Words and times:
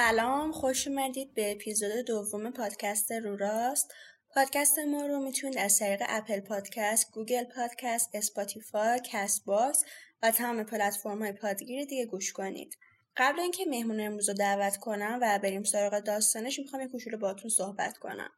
سلام 0.00 0.52
خوش 0.52 0.88
اومدید 0.88 1.34
به 1.34 1.52
اپیزود 1.52 1.92
دوم 2.06 2.50
پادکست 2.50 3.12
رو 3.12 3.36
راست. 3.36 3.94
پادکست 4.34 4.78
ما 4.78 5.06
رو 5.06 5.20
می‌تونید 5.20 5.58
از 5.58 5.78
طریق 5.78 6.02
اپل 6.08 6.40
پادکست، 6.40 7.12
گوگل 7.12 7.44
پادکست، 7.44 8.10
اسپاتیفای، 8.14 9.00
کست 9.04 9.44
باکس 9.44 9.84
و 10.22 10.30
تمام 10.30 10.62
پلتفرم 10.62 11.18
های 11.18 11.32
پادگیر 11.32 11.84
دیگه 11.84 12.06
گوش 12.06 12.32
کنید. 12.32 12.78
قبل 13.16 13.40
اینکه 13.40 13.64
مهمون 13.68 14.00
امروز 14.00 14.28
رو 14.28 14.34
دعوت 14.34 14.76
کنم 14.76 15.18
و 15.22 15.38
بریم 15.38 15.62
سراغ 15.62 15.98
داستانش 15.98 16.58
می‌خوام 16.58 16.82
یک 16.82 16.90
کوچولو 16.90 17.18
باتون 17.18 17.50
صحبت 17.50 17.98
کنم. 17.98 18.30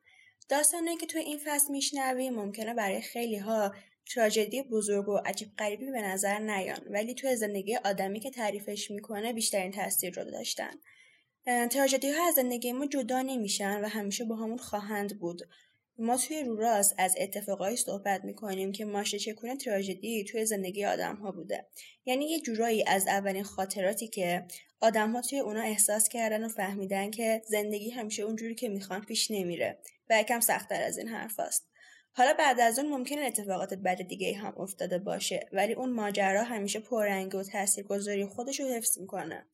داستانی 0.48 0.96
که 0.96 1.06
توی 1.06 1.20
این 1.20 1.40
فصل 1.44 1.72
میشنوی 1.72 2.30
ممکنه 2.30 2.74
برای 2.74 3.00
خیلی 3.00 3.38
ها 3.38 3.74
تراژدی 4.14 4.62
بزرگ 4.62 5.08
و 5.08 5.16
عجیب 5.26 5.48
غریبی 5.58 5.90
به 5.90 6.02
نظر 6.02 6.38
نیان 6.38 6.80
ولی 6.90 7.14
توی 7.14 7.36
زندگی 7.36 7.76
آدمی 7.76 8.20
که 8.20 8.30
تعریفش 8.30 8.90
می‌کنه 8.90 9.32
بیشترین 9.32 9.72
تاثیر 9.72 10.14
رو 10.14 10.30
داشتن. 10.30 10.72
تراژدی 11.46 12.10
ها 12.10 12.28
از 12.28 12.34
زندگی 12.34 12.72
ما 12.72 12.86
جدا 12.86 13.22
نمیشن 13.22 13.80
و 13.84 13.88
همیشه 13.88 14.24
با 14.24 14.36
همون 14.36 14.58
خواهند 14.58 15.18
بود. 15.18 15.42
ما 15.98 16.16
توی 16.16 16.42
رو 16.42 16.56
راست 16.56 16.94
از 16.98 17.14
اتفاقایی 17.18 17.76
صحبت 17.76 18.24
می‌کنیم 18.24 18.72
که 18.72 18.84
ماشه 18.84 19.18
چکونه 19.18 19.56
تراژدی 19.56 20.24
توی 20.24 20.46
زندگی 20.46 20.84
آدم 20.84 21.16
ها 21.16 21.32
بوده. 21.32 21.66
یعنی 22.04 22.24
یه 22.24 22.40
جورایی 22.40 22.84
از 22.86 23.06
اولین 23.06 23.42
خاطراتی 23.42 24.08
که 24.08 24.44
آدم 24.80 25.12
ها 25.12 25.20
توی 25.20 25.38
اونا 25.38 25.62
احساس 25.62 26.08
کردن 26.08 26.44
و 26.44 26.48
فهمیدن 26.48 27.10
که 27.10 27.42
زندگی 27.46 27.90
همیشه 27.90 28.22
اونجوری 28.22 28.54
که 28.54 28.68
می‌خوان 28.68 29.00
پیش 29.00 29.30
نمیره 29.30 29.78
و 30.10 30.20
یکم 30.20 30.40
سختتر 30.40 30.82
از 30.82 30.98
این 30.98 31.08
حرف 31.08 31.40
هست. 31.40 31.68
حالا 32.12 32.34
بعد 32.38 32.60
از 32.60 32.78
اون 32.78 32.88
ممکن 32.88 33.18
اتفاقات 33.18 33.74
بد 33.74 34.02
دیگه 34.02 34.36
هم 34.36 34.54
افتاده 34.56 34.98
باشه 34.98 35.48
ولی 35.52 35.72
اون 35.72 35.92
ماجرا 35.92 36.42
همیشه 36.42 36.80
پررنگ 36.80 37.34
و 37.34 37.42
تاثیرگذاری 37.42 38.26
خودش 38.26 38.60
رو 38.60 38.66
حفظ 38.66 38.98
می‌کنه. 38.98 39.46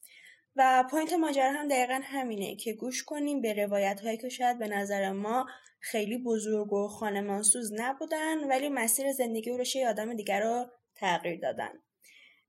و 0.56 0.84
point 0.90 1.12
ماجرا 1.12 1.52
هم 1.52 1.68
دقیقا 1.68 2.00
همینه 2.02 2.56
که 2.56 2.72
گوش 2.72 3.04
کنیم 3.04 3.40
به 3.40 3.52
روایت 3.52 4.00
هایی 4.00 4.16
که 4.16 4.28
شاید 4.28 4.58
به 4.58 4.68
نظر 4.68 5.12
ما 5.12 5.46
خیلی 5.80 6.18
بزرگ 6.18 6.72
و 6.72 6.88
خانمانسوز 6.88 7.72
نبودن 7.76 8.48
ولی 8.48 8.68
مسیر 8.68 9.12
زندگی 9.12 9.50
و 9.50 9.56
رشد 9.56 9.78
یه 9.78 9.88
آدم 9.88 10.14
دیگه 10.14 10.40
رو 10.40 10.66
تغییر 10.94 11.40
دادن. 11.40 11.72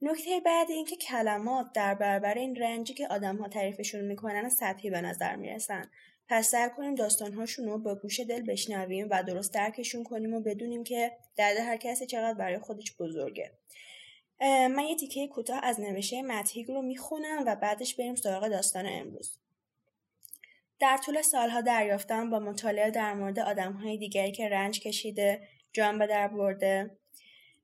نکته 0.02 0.40
بعد 0.46 0.70
این 0.70 0.86
که 0.86 0.96
کلمات 0.96 1.66
در 1.74 1.96
برابر 1.96 2.34
این 2.34 2.56
رنجی 2.56 2.94
که 2.94 3.08
آدم 3.08 3.38
ها 3.38 3.48
تعریفشون 3.48 4.02
می‌کنن 4.02 4.50
سطحی 4.50 4.90
به 4.90 5.02
نظر 5.02 5.36
می‌رسن. 5.36 5.92
پس 6.28 6.50
سعی 6.50 6.70
کنیم 6.70 6.96
داستانهاشون 6.96 7.66
رو 7.66 7.78
با 7.78 7.96
گوش 7.96 8.20
دل 8.20 8.42
بشنویم 8.42 9.08
و 9.12 9.24
درست 9.24 9.54
درکشون 9.54 10.04
کنیم 10.04 10.34
و 10.34 10.42
بدونیم 10.42 10.84
که 10.84 11.12
درد 11.38 11.58
هر 11.58 11.78
کسی 11.78 12.06
چقدر 12.06 12.34
برای 12.34 12.60
خودش 12.60 12.96
بزرگه. 13.00 13.52
من 14.42 14.84
یه 14.90 14.96
تیکه 14.96 15.28
کوتاه 15.28 15.60
از 15.64 15.80
نوشته 15.80 16.22
متهیگ 16.22 16.68
رو 16.68 16.82
می‌خونم 16.82 17.44
و 17.48 17.56
بعدش 17.56 17.96
بریم 17.96 18.16
سراغ 18.16 18.48
داستان 18.48 18.86
امروز. 18.88 19.40
در 20.80 20.98
طول 21.06 21.22
سالها 21.22 21.62
دریافتم 21.62 22.30
با 22.30 22.40
مطالعه 22.40 22.92
در 22.92 23.14
مورد 23.14 23.40
آدمهای 23.40 23.98
دیگری 23.98 24.32
که 24.32 24.50
رنج 24.50 24.80
کشیده 24.80 25.42
جان 25.74 26.00
به 26.00 26.08
در 26.08 26.28
برده 26.28 26.98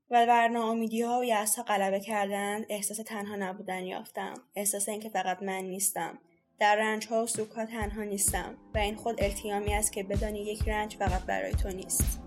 و 0.09 0.25
بر 0.25 0.47
ناامیدی 0.47 1.01
ها 1.01 1.19
و 1.19 1.23
یأس 1.23 1.55
ها 1.55 1.63
غلبه 1.63 1.99
کردن 1.99 2.65
احساس 2.69 2.97
تنها 2.97 3.35
نبودن 3.35 3.83
یافتم. 3.83 4.33
احساس 4.55 4.89
اینکه 4.89 5.09
فقط 5.09 5.43
من 5.43 5.63
نیستم. 5.63 6.19
در 6.59 6.75
رنج 6.75 7.07
ها 7.07 7.23
و 7.23 7.27
سوک 7.27 7.51
ها 7.51 7.65
تنها 7.65 8.03
نیستم 8.03 8.57
و 8.73 8.77
این 8.77 8.95
خود 8.95 9.23
التیامی 9.23 9.73
است 9.73 9.93
که 9.93 10.03
بدانی 10.03 10.39
یک 10.39 10.67
رنج 10.67 10.95
فقط 10.95 11.21
برای 11.21 11.51
تو 11.51 11.69
نیست. 11.69 12.21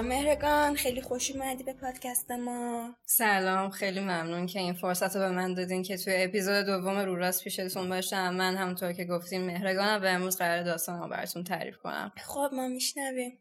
سلام 0.00 0.12
مهرگان 0.12 0.74
خیلی 0.74 1.02
خوش 1.02 1.30
اومدی 1.30 1.64
به 1.64 1.72
پادکست 1.72 2.30
ما. 2.30 2.94
سلام 3.04 3.70
خیلی 3.70 4.00
ممنون 4.00 4.46
که 4.46 4.60
این 4.60 4.74
فرصت 4.74 5.16
رو 5.16 5.22
به 5.22 5.30
من 5.30 5.54
دادین 5.54 5.82
که 5.82 5.96
توی 5.96 6.14
اپیزود 6.16 6.66
دوم 6.66 6.98
رو 6.98 7.16
راست 7.16 7.44
پیشتون 7.44 7.88
باشم. 7.88 8.34
من 8.34 8.56
همونطور 8.56 8.92
که 8.92 9.04
گفتیم 9.04 9.46
مهرگانم 9.46 10.02
و 10.02 10.06
امروز 10.06 10.36
قرار 10.36 10.62
داستان 10.62 11.00
رو 11.02 11.08
براتون 11.08 11.44
تعریف 11.44 11.76
کنم. 11.76 12.12
خب 12.16 12.50
ما 12.52 12.68
میشنویم. 12.68 13.38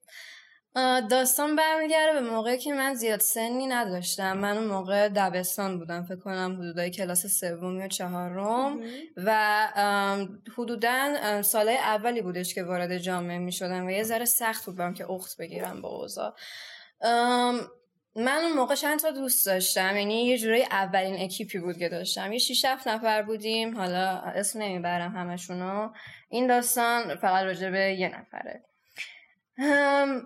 داستان 1.10 1.56
برمیگرده 1.56 2.14
به 2.14 2.30
موقعی 2.30 2.58
که 2.58 2.74
من 2.74 2.94
زیاد 2.94 3.20
سنی 3.20 3.68
نداشتم. 3.68 4.38
من 4.38 4.58
اون 4.58 4.68
موقع 4.68 5.10
دبستان 5.10 5.80
بودم. 5.80 6.04
فکر 6.04 6.20
کنم 6.20 6.56
حدودای 6.60 6.92
کلاس 6.92 7.26
سوم 7.26 7.80
یا 7.80 7.88
چهارم. 7.88 8.80
و 9.18 9.68
حدودا 10.58 11.42
ساله 11.42 11.72
اولی 11.72 12.22
بودش 12.22 12.54
که 12.54 12.64
وارد 12.64 12.98
جامعه 12.98 13.38
می 13.38 13.52
شدم 13.52 13.86
و 13.86 13.92
یه 13.92 14.04
ذره 14.04 14.26
سخت 14.26 14.66
بودم 14.66 14.94
که 14.94 15.12
اخت 15.12 15.38
بگیرم 15.38 15.82
با 15.82 15.90
اوضاع. 15.90 16.36
من 18.16 18.42
اون 18.44 18.54
موقع 18.54 18.76
چند 18.76 19.00
تا 19.00 19.12
دوست 19.12 19.46
داشتم. 19.46 19.98
یعنی 19.98 20.26
یه 20.26 20.38
جورای 20.38 20.64
اولین 20.64 21.24
اکیپی 21.24 21.60
بود 21.60 21.78
که 21.78 21.90
داشتم. 21.90 22.32
یه 22.32 22.40
شیش 22.40 22.66
هفت 22.66 22.88
نفر 22.88 23.22
بودیم. 23.22 23.78
حالا 23.78 24.08
اسم 24.10 24.62
نمی‌برم 24.62 25.12
همشونو. 25.12 25.90
این 26.30 26.48
داستان 26.48 27.16
فقط 27.16 27.44
راجع 27.44 27.70
به 27.70 27.80
یه 27.80 28.20
نفره. 28.20 28.64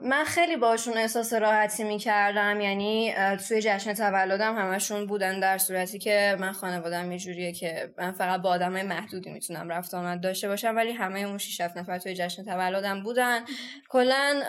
من 0.01 0.23
خیلی 0.25 0.57
باشون 0.57 0.97
احساس 0.97 1.33
راحتی 1.33 1.83
می‌کردم. 1.83 2.61
یعنی 2.61 3.13
توی 3.47 3.61
جشن 3.61 3.93
تولدم 3.93 4.55
همشون 4.55 5.05
بودن 5.05 5.39
در 5.39 5.57
صورتی 5.57 5.99
که 5.99 6.35
من 6.39 6.51
خانوادم 6.51 7.11
یه 7.11 7.19
جوریه 7.19 7.51
که 7.51 7.93
من 7.97 8.11
فقط 8.11 8.41
با 8.41 8.49
آدم 8.49 8.81
محدودی 8.85 9.29
می‌تونم 9.29 9.69
رفت 9.69 9.93
آمد 9.93 10.21
داشته 10.21 10.47
باشم 10.47 10.75
ولی 10.75 10.91
همه 10.91 11.19
اون 11.19 11.37
شیش 11.37 11.61
نفر 11.61 11.99
توی 11.99 12.15
جشن 12.15 12.43
تولدم 12.43 13.03
بودن. 13.03 13.45
کلا 13.89 14.41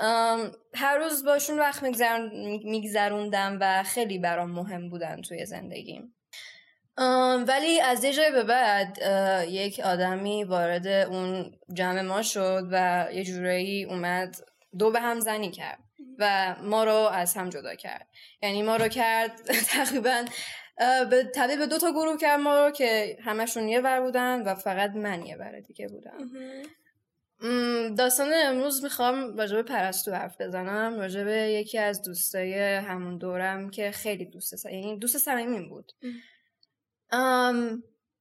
هر 0.75 0.99
روز 0.99 1.25
باشون 1.25 1.59
وقت 1.59 1.83
میگذروندم 2.65 3.59
و 3.61 3.83
خیلی 3.83 4.19
برام 4.19 4.51
مهم 4.51 4.91
بودن 4.91 5.23
توی 5.23 5.47
زندگیم. 5.47 6.15
ولی 7.49 7.81
از 7.81 8.05
یه 8.05 8.31
به 8.31 8.43
بعد 8.43 8.99
یک 9.49 9.81
آدمی 9.81 10.45
وارد 10.45 10.87
اون 10.87 11.53
جمع 11.73 12.01
ما 12.01 12.23
شد 12.23 12.63
و 12.71 13.07
یه 13.13 13.25
جورایی 13.25 13.85
اومد 13.85 14.37
دو 14.79 14.91
به 14.91 15.01
هم 15.01 15.21
زنی 15.21 15.51
کرد 15.51 15.79
و 16.19 16.55
ما 16.63 16.85
رو 16.85 16.93
از 16.93 17.35
هم 17.35 17.49
جدا 17.49 17.75
کرد. 17.75 18.09
یعنی 18.43 18.63
ما 18.63 18.77
رو 18.77 18.89
کرد 18.89 19.41
تقریبا 19.75 20.25
به 21.11 21.31
تبدیل 21.35 21.59
به 21.59 21.67
دو 21.67 21.79
تا 21.79 21.93
گروه 21.93 22.17
کرد 22.17 22.41
ما 22.41 22.67
رو 22.67 22.71
که 22.71 23.19
همشون 23.25 23.69
یه 23.69 23.81
بر 23.81 24.01
بودن 24.01 24.43
و 24.43 24.55
فقط 24.55 24.91
من 24.91 25.27
یه 25.27 25.37
بر 25.37 25.61
دیگه 25.61 25.89
بودم. 25.89 26.31
داستان 27.95 28.33
امروز 28.35 28.83
می‌خوام 28.83 29.37
راجع 29.37 29.57
به 29.57 29.63
پرستو 29.63 30.13
حرف 30.13 30.41
بزنم. 30.41 30.99
راجع 30.99 31.25
به 31.25 31.33
یکی 31.33 31.79
از 31.79 32.03
دوستای 32.03 32.55
همون 32.75 33.19
دورم 33.19 33.71
که 33.71 33.91
خیلی 33.91 34.25
دوست 34.25 34.67
یعنی 34.67 34.99
دوست 34.99 35.19
صمیمیم 35.19 35.69
بود. 35.69 35.93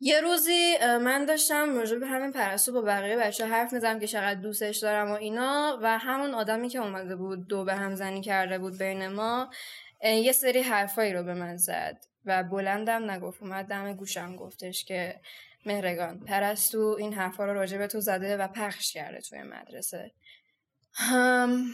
یه 0.06 0.22
روزی 0.22 0.78
من 0.82 1.26
داشتم 1.26 1.76
راجع 1.76 1.98
به 1.98 2.08
همین 2.08 2.32
پرستو 2.32 2.72
با 2.72 2.82
بقیه 2.82 3.18
بچه 3.18 3.46
حرف 3.46 3.74
می‌زنم 3.74 4.00
که 4.00 4.08
چقدر 4.08 4.42
دوستش 4.42 4.78
دارم 4.78 5.12
و 5.12 5.14
اینا 5.14 5.80
و 5.82 5.98
همون 5.98 6.34
آدمی 6.34 6.70
که 6.70 6.80
اومده 6.80 7.16
بود 7.16 7.48
دو 7.48 7.64
به 7.64 7.76
هم 7.76 7.96
زنی 7.96 8.22
کرده 8.22 8.60
بود 8.60 8.78
بین 8.78 9.08
ما 9.08 9.50
یه 10.04 10.32
سری 10.32 10.62
حرفایی 10.62 11.14
رو 11.14 11.24
به 11.24 11.34
من 11.34 11.58
زد 11.58 11.98
و 12.26 12.44
بلندم 12.44 13.12
نگفت 13.12 13.42
اومد 13.42 13.66
دم 13.66 13.94
گوشم 13.94 14.36
گفتش 14.36 14.86
که 14.86 15.20
مهرگان 15.66 16.20
پرستو 16.20 16.96
این 17.00 17.14
حرفا 17.14 17.46
رو 17.46 17.54
راجع 17.54 17.78
به 17.78 17.88
تو 17.88 18.00
زده 18.00 18.38
و 18.38 18.48
پخش 18.48 18.94
کرده 18.94 19.22
توی 19.22 19.42
مدرسه. 19.42 20.12
هم... 20.94 21.66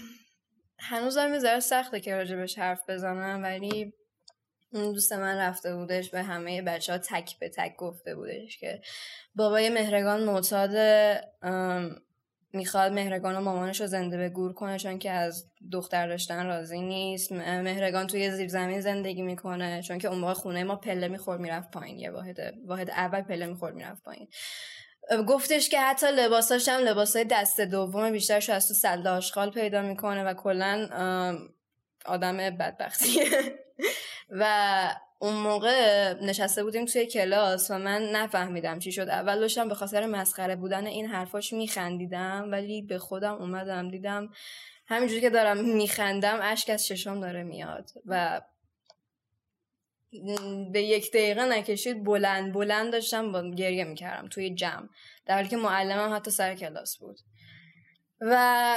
هنوزم 0.79 1.33
یه 1.33 1.59
سخته 1.59 1.99
که 1.99 2.15
راجبش 2.15 2.59
حرف 2.59 2.89
بزنم 2.89 3.43
ولی 3.43 3.93
دوست 4.73 5.13
من 5.13 5.37
رفته 5.37 5.75
بودش 5.75 6.09
به 6.09 6.23
همه 6.23 6.61
بچه 6.61 6.93
ها 6.93 6.97
تک 6.97 7.39
به 7.39 7.49
تک 7.49 7.75
گفته 7.75 8.15
بودش 8.15 8.57
که 8.57 8.81
بابای 9.35 9.69
مهرگان 9.69 10.23
معتاد 10.23 10.71
می‌خواد 12.53 12.91
مهرگان 12.91 13.35
و 13.35 13.41
مامانش 13.41 13.81
رو 13.81 13.87
زنده 13.87 14.17
به 14.17 14.29
گور 14.29 14.53
کنه 14.53 14.77
چون 14.77 14.99
که 14.99 15.11
از 15.11 15.45
دختر 15.71 16.07
داشتن 16.07 16.45
راضی 16.45 16.81
نیست. 16.81 17.31
مهرگان 17.31 18.07
توی 18.07 18.31
زیر 18.31 18.47
زمین 18.47 18.81
زندگی 18.81 19.21
می‌کنه 19.21 19.81
چون 19.81 19.97
که 19.97 20.07
اون 20.07 20.19
موقع 20.19 20.33
خونه 20.33 20.63
ما 20.63 20.75
پله 20.75 21.07
می‌خورد 21.07 21.41
می‌رفت 21.41 21.71
پایین 21.71 21.99
یه 21.99 22.11
واحد 22.11 22.37
واحد 22.65 22.89
اول 22.89 23.21
پله 23.21 23.45
می‌خورد 23.45 23.75
می‌رفت 23.75 24.03
پایین. 24.03 24.27
گفتش 25.27 25.69
که 25.69 25.79
حتی 25.79 26.07
لباساش 26.11 26.69
هم 26.69 26.81
لباسای 26.81 27.23
دست 27.23 27.61
دوم 27.61 28.11
بیشترش 28.11 28.49
از 28.49 28.67
تو 28.67 28.73
سلده 28.73 29.09
آشغال 29.09 29.51
پیدا 29.51 29.81
می‌کنه 29.81 30.23
و 30.23 30.33
کلا 30.33 30.87
آدم 32.05 32.37
بدبختیه 32.37 33.25
و 34.29 34.95
اون 35.19 35.33
موقع 35.33 36.13
نشسته 36.13 36.63
بودیم 36.63 36.85
توی 36.85 37.05
کلاس 37.05 37.71
و 37.71 37.77
من 37.77 38.09
نفهمیدم 38.09 38.79
چی 38.79 38.91
شد. 38.91 39.01
اول 39.01 39.39
داشتم 39.39 39.67
به 39.67 39.75
خاطر 39.75 40.05
مسخره 40.05 40.55
بودن 40.55 40.85
این 40.85 41.05
حرفاش 41.05 41.53
میخندیدم 41.53 42.47
ولی 42.51 42.81
به 42.81 42.97
خودم 42.97 43.33
اومدم 43.33 43.89
دیدم 43.89 44.29
همینجوری 44.87 45.21
که 45.21 45.29
دارم 45.29 45.65
میخندم 45.65 46.39
اشک 46.41 46.69
از 46.69 46.87
ششم 46.87 47.19
داره 47.19 47.43
میاد 47.43 47.91
و 48.05 48.41
به 50.71 50.81
یک 50.83 51.11
دقیقه 51.11 51.45
نکشید 51.45 52.03
بلند 52.03 52.53
بلند 52.53 52.91
داشتم 52.91 53.31
با 53.31 53.49
گریه 53.49 53.83
می‌کردم 53.83 54.27
توی 54.27 54.55
جمع. 54.55 54.87
در 55.25 55.35
حالی 55.35 55.47
که 55.47 55.57
معلمم 55.57 56.15
حتی 56.15 56.31
سر 56.31 56.55
کلاس 56.55 56.97
بود. 56.97 57.19
و 58.21 58.75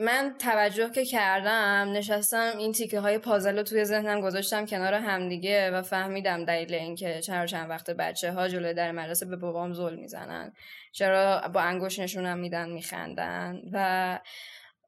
من 0.00 0.34
توجه 0.38 0.90
که 0.90 1.04
کردم 1.04 1.92
نشستم 1.92 2.52
این 2.58 2.72
تیکه 2.72 3.00
های 3.00 3.18
پازل 3.18 3.56
رو 3.56 3.62
توی 3.62 3.84
ذهنم 3.84 4.20
گذاشتم 4.20 4.66
کنار 4.66 4.94
همدیگه 4.94 5.70
و 5.70 5.82
فهمیدم 5.82 6.44
دلیل 6.44 6.74
اینکه 6.74 7.20
چرا 7.20 7.46
چند 7.46 7.70
وقت 7.70 7.90
بچه 7.90 8.32
ها 8.32 8.48
جلوی 8.48 8.74
در 8.74 8.92
مدرسه 8.92 9.26
به 9.26 9.36
بابام 9.36 9.72
زل 9.72 9.96
می‌زنن. 9.96 10.52
چرا 10.92 11.48
با 11.54 11.60
انگوش 11.60 11.98
نشونم 11.98 12.38
میدن 12.38 12.70
میخندن. 12.70 13.60
و 13.72 14.18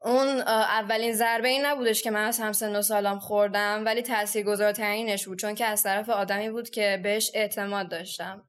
اون 0.01 0.27
اولین 0.47 1.13
ضربه 1.13 1.47
این 1.47 1.65
نبودش 1.65 2.03
که 2.03 2.11
من 2.11 2.25
از 2.27 2.39
همسن 2.39 2.75
و 2.75 2.81
سالام 2.81 3.19
خوردم 3.19 3.83
ولی 3.85 4.01
تاثیرگذارترینش 4.01 5.27
بود. 5.27 5.39
چون 5.39 5.55
که 5.55 5.65
از 5.65 5.83
طرف 5.83 6.09
آدمی 6.09 6.49
بود 6.49 6.69
که 6.69 6.99
بهش 7.03 7.31
اعتماد 7.33 7.89
داشتم. 7.89 8.43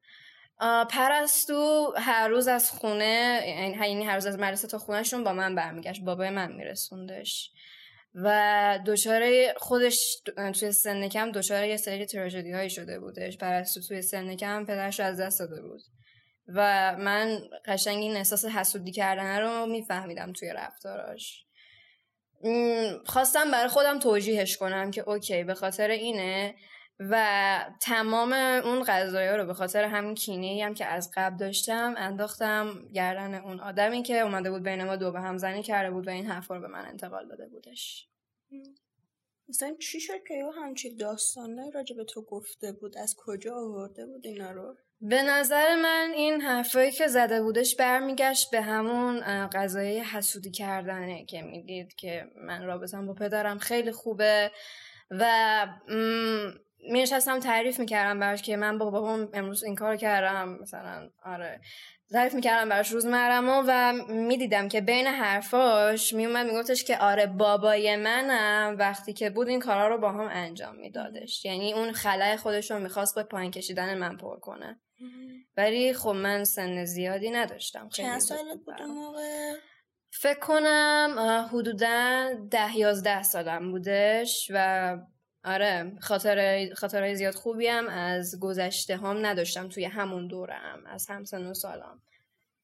پرستو 0.90 1.92
هر 1.96 2.28
روز 2.28 2.48
از 2.48 2.70
خونه 2.70 3.42
یعنی 3.80 4.04
هر 4.04 4.14
روز 4.14 4.26
از 4.26 4.38
مدرسه 4.38 4.68
تا 4.68 4.78
خونهشون 4.78 5.24
با 5.24 5.32
من 5.32 5.54
برمیگشت 5.54 6.02
بابای 6.02 6.30
من 6.30 6.52
میرسوندش. 6.52 7.50
و 8.14 8.78
دچار 8.86 9.22
خودش 9.56 10.22
توی 10.54 10.72
سن 10.72 11.08
کم 11.08 11.32
دچار 11.32 11.64
یه 11.64 11.76
سری 11.76 12.06
تراژدی 12.06 12.52
هایی 12.52 12.70
شده 12.70 13.00
بودش. 13.00 13.38
پرستو 13.38 13.80
توی 13.80 14.02
سن 14.02 14.36
کم 14.36 14.64
پدرش 14.64 15.00
از 15.00 15.20
دست 15.20 15.38
داده 15.38 15.62
بود. 15.62 15.80
و 16.48 16.96
من 16.98 17.38
قشنگ 17.66 17.98
این 17.98 18.16
احساس 18.16 18.44
حسودی 18.44 18.92
کردن 18.92 19.40
رو 19.40 19.66
میفهمیدم 19.66 20.32
توی 20.32 20.48
رفتاراش. 20.48 21.44
خواستم 23.06 23.50
برای 23.50 23.68
خودم 23.68 23.98
توجیهش 23.98 24.56
کنم 24.56 24.90
که 24.90 25.08
اوکی 25.08 25.44
به 25.44 25.54
خاطر 25.54 25.88
اینه 25.88 26.54
و 27.10 27.75
تمام 27.81 28.32
اون 28.32 28.84
غذایا 28.84 29.37
رو 29.37 29.46
به 29.46 29.54
خاطر 29.54 29.84
همین 29.84 30.14
کینه 30.14 30.64
هم 30.64 30.75
که 30.75 30.87
از 30.87 31.10
قبل 31.14 31.37
داشتم 31.37 31.94
انداختم 31.96 32.88
گردن 32.94 33.34
اون 33.34 33.60
آدمی 33.60 34.02
که 34.02 34.20
اومده 34.20 34.50
بود 34.50 34.62
بین 34.62 34.84
ما 34.84 34.96
دو 34.96 35.12
به 35.12 35.20
هم 35.20 35.38
زنی 35.38 35.62
کرده 35.62 35.90
بود 35.90 36.06
و 36.08 36.10
این 36.10 36.26
حرفا 36.26 36.54
رو 36.54 36.60
به 36.60 36.69
من 36.69 36.87
انتقال 36.87 37.28
داده 37.28 37.49
بودش. 37.49 38.08
مثلا 39.49 39.76
چی 39.81 40.00
شد 40.00 40.22
که 40.28 40.44
همچی 40.62 40.96
داستانه 40.96 41.70
راجع 41.70 41.96
به 41.96 42.04
تو 42.04 42.22
گفته 42.22 42.72
بود؟ 42.72 42.99
از 42.99 43.14
کجا 43.19 43.56
آورده 43.56 44.06
بود 44.06 44.26
اینا 44.26 44.50
رو؟ 44.50 44.76
به 45.00 45.22
نظر 45.22 45.76
من 45.76 46.12
این 46.14 46.40
حرفایی 46.40 46.93
که 46.93 47.08
زده 47.08 47.43
بودش 47.43 47.76
برمیگشت 47.76 48.50
به 48.50 48.60
همون 48.60 49.46
قضایی 49.46 49.98
حسودی 49.98 50.50
کردنه 50.50 51.25
که 51.25 51.43
می‌دید 51.43 51.94
که 51.94 52.25
من 52.37 52.64
رابطم 52.64 53.06
با 53.06 53.14
پدرم 53.14 53.58
خیلی 53.58 53.93
خوبه 53.93 54.50
و 55.10 55.66
می 56.90 57.02
نشستم 57.02 57.40
تعریف 57.40 57.81
می‌کردم 57.81 58.20
براش 58.20 58.43
که 58.43 58.56
من 58.56 58.79
با 58.79 58.90
بابام 58.90 59.29
امروز 59.32 59.64
این 59.64 59.75
کار 59.75 59.96
کردم 59.96 60.58
مثلا 60.62 61.11
آره. 61.25 61.61
تعریف 62.12 62.34
می‌کردم 62.34 62.69
براش 62.69 62.93
روزمرم 62.93 63.64
و 63.69 63.93
می‌دیدم 64.08 64.69
که 64.69 64.81
بین 64.81 65.06
حرفاش 65.06 66.12
میومد 66.12 66.46
میگفتش 66.46 66.84
که 66.84 66.99
آره 66.99 67.26
بابای 67.26 67.96
منم 67.96 68.76
وقتی 68.79 69.12
که 69.12 69.31
بود 69.31 69.49
این 69.49 69.61
کارا 69.61 69.88
رو 69.88 69.99
با 69.99 70.12
هم 70.12 70.29
انجام 70.32 70.76
میدادش. 70.76 71.44
یعنی 71.44 71.73
اون 71.73 71.93
خلای 71.93 72.37
خودش 72.37 72.70
رو 72.70 72.79
می‌خواست 72.79 73.17
با 73.17 73.23
پایین 73.23 73.50
کشیدن 73.50 73.99
من 73.99 74.17
پر 74.17 74.38
کنه. 74.40 74.81
ولی 75.56 75.93
خب 75.93 76.08
من 76.08 76.44
سن 76.44 76.84
زیادی 76.84 77.31
نداشتم. 77.31 77.88
چند 77.88 78.20
سالت 78.20 78.58
بود 78.67 78.82
موقع؟ 78.82 79.55
فکر 80.11 80.38
کنم 80.38 81.46
حدودا 81.52 82.29
ده 82.50 82.79
یازده 82.79 83.23
سالم 83.23 83.70
بودش 83.70 84.50
و 84.55 84.96
آره 85.44 85.92
خاطر 86.74 87.14
زیاد 87.14 87.34
خوبی 87.34 87.66
هم 87.66 87.88
از 87.88 88.40
گذشته 88.40 88.96
هم 88.96 89.26
نداشتم 89.26 89.68
توی 89.68 89.84
همون 89.84 90.26
دورم 90.26 90.82
از 90.86 91.06
همسن 91.10 91.46
و 91.46 91.54
سالم 91.54 92.02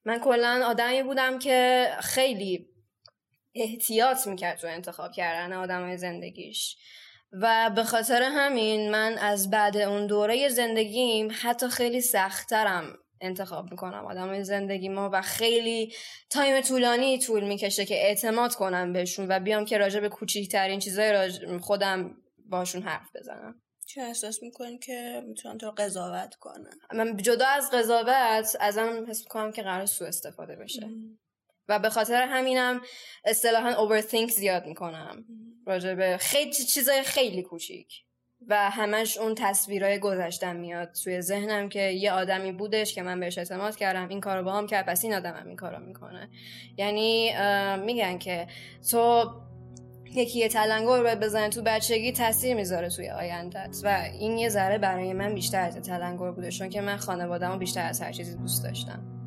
من 0.05 0.19
کلا 0.19 0.61
آدمی 0.65 1.03
بودم 1.03 1.39
که 1.39 1.89
خیلی 2.01 2.67
احتیاط 3.55 4.27
می‌کرد 4.27 4.57
تو 4.57 4.67
انتخاب 4.67 5.11
کردن 5.11 5.53
آدمای 5.53 5.97
زندگیش. 5.97 6.77
و 7.31 7.71
به 7.75 7.83
خاطر 7.83 8.21
همین 8.21 8.91
من 8.91 9.17
از 9.17 9.49
بعد 9.49 9.77
اون 9.77 10.07
دوره 10.07 10.49
زندگیم 10.49 11.27
حتی 11.41 11.67
خیلی 11.67 12.01
سختترم 12.01 12.97
انتخاب 13.21 13.71
می‌کنم. 13.71 14.05
آدم 14.05 14.43
زندگی 14.43 14.89
ما 14.89 15.09
و 15.13 15.21
خیلی 15.21 15.93
تایم 16.29 16.61
طولانی 16.61 17.19
طول 17.19 17.43
می‌کشه 17.43 17.85
که 17.85 17.95
اعتماد 17.95 18.55
کنم 18.55 18.93
بهشون 18.93 19.25
و 19.29 19.39
بیام 19.39 19.65
که 19.65 19.77
راجع 19.77 19.99
به 19.99 20.09
کوچیکترین 20.09 20.79
چیزای 20.79 21.31
خودم 21.61 22.15
باشون 22.49 22.81
حرف 22.81 23.15
بزنم. 23.15 23.61
چه 23.85 24.01
احساس 24.01 24.43
می‌کنی 24.43 24.79
که 24.79 25.23
می‌تونن 25.27 25.57
تو 25.57 25.71
قضاوت 25.71 26.35
کنن؟ 26.35 26.79
من 26.93 27.17
جدا 27.17 27.47
از 27.47 27.71
قضاوت 27.73 28.57
ازم 28.59 29.05
حس 29.09 29.19
می‌کنم 29.21 29.51
که 29.51 29.61
قرار 29.61 29.85
سو 29.85 30.05
استفاده 30.05 30.55
بشه. 30.55 30.89
و 31.67 31.79
به 31.79 31.89
خاطر 31.89 32.21
همینم 32.21 32.81
اصطلاحا 33.25 33.69
اوورثینک 33.69 34.31
زیاد 34.31 34.65
می‌کنم. 34.65 35.25
راجع 35.65 35.93
به 35.93 36.17
خیلی 36.17 36.51
چیزای 36.51 37.03
خیلی 37.03 37.43
کوچیک. 37.43 37.93
و 38.47 38.69
همش 38.69 39.17
اون 39.17 39.35
تصویرهای 39.35 39.99
گذشتم 39.99 40.55
میاد 40.55 40.91
توی 41.03 41.21
ذهنم 41.21 41.69
که 41.69 41.81
یه 41.81 42.11
آدمی 42.11 42.51
بودش 42.51 42.95
که 42.95 43.01
من 43.01 43.19
بهش 43.19 43.37
اعتماد 43.37 43.75
کردم 43.75 44.07
این 44.07 44.21
کارو 44.21 44.43
با 44.43 44.53
هم 44.53 44.67
کرد 44.67 44.85
پس 44.85 45.03
این 45.03 45.13
آدمم 45.13 45.47
این 45.47 45.55
کارو 45.55 45.79
می‌کنه. 45.79 46.29
یعنی 46.77 47.31
میگن 47.77 48.17
که 48.17 48.47
تو 48.91 49.31
یکی 50.15 50.39
یه 50.39 50.49
تلنگر 50.49 50.97
رو 50.97 51.19
بزنه 51.19 51.49
تو 51.49 51.61
بچگی 51.61 52.11
تاثیر 52.11 52.55
می‌ذاره 52.55 52.89
توی 52.89 53.09
آیندت 53.09 53.77
و 53.83 54.03
این 54.19 54.37
یه 54.37 54.49
ذره 54.49 54.77
برای 54.77 55.13
من 55.13 55.33
بیشتر 55.33 55.61
از 55.61 55.75
تلنگر 55.75 56.31
بوده 56.31 56.51
چون 56.51 56.69
که 56.69 56.81
من 56.81 56.97
خانوادهمو 56.97 57.57
بیشتر 57.57 57.85
از 57.85 58.01
هر 58.01 58.11
چیزی 58.11 58.35
دوست 58.35 58.63
داشتم. 58.63 59.18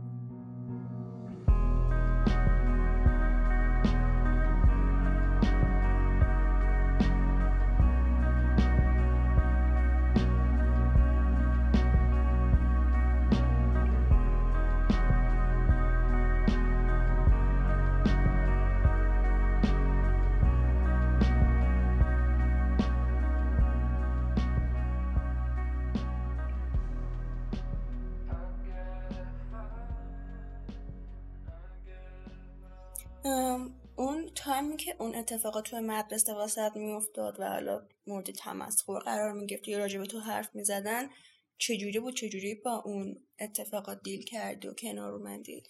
تایمی 34.45 34.77
که 34.77 34.97
اون 34.99 35.15
اتفاقات 35.15 35.65
توی 35.65 35.81
مدرسه 35.81 36.35
واسط 36.35 36.77
میافتاد 36.77 37.41
و 37.41 37.45
حالا 37.45 37.83
مورد 38.07 38.31
تمسخر 38.31 38.99
قرار 38.99 39.33
می‌گرفت 39.33 39.69
یا 39.69 39.79
راجع 39.79 39.99
به 39.99 40.07
تو 40.07 40.21
حرف 40.21 40.55
می‌زدن 40.55 41.11
چجوری 41.59 42.01
بود؟ 42.01 42.15
چجوری 42.17 42.55
با 42.55 42.83
اون 42.85 43.17
اتفاقات 43.41 44.01
دیل 44.03 44.25
کردی 44.25 44.69
و 44.69 44.75
کنار 44.75 45.13
اومدی 45.13 45.63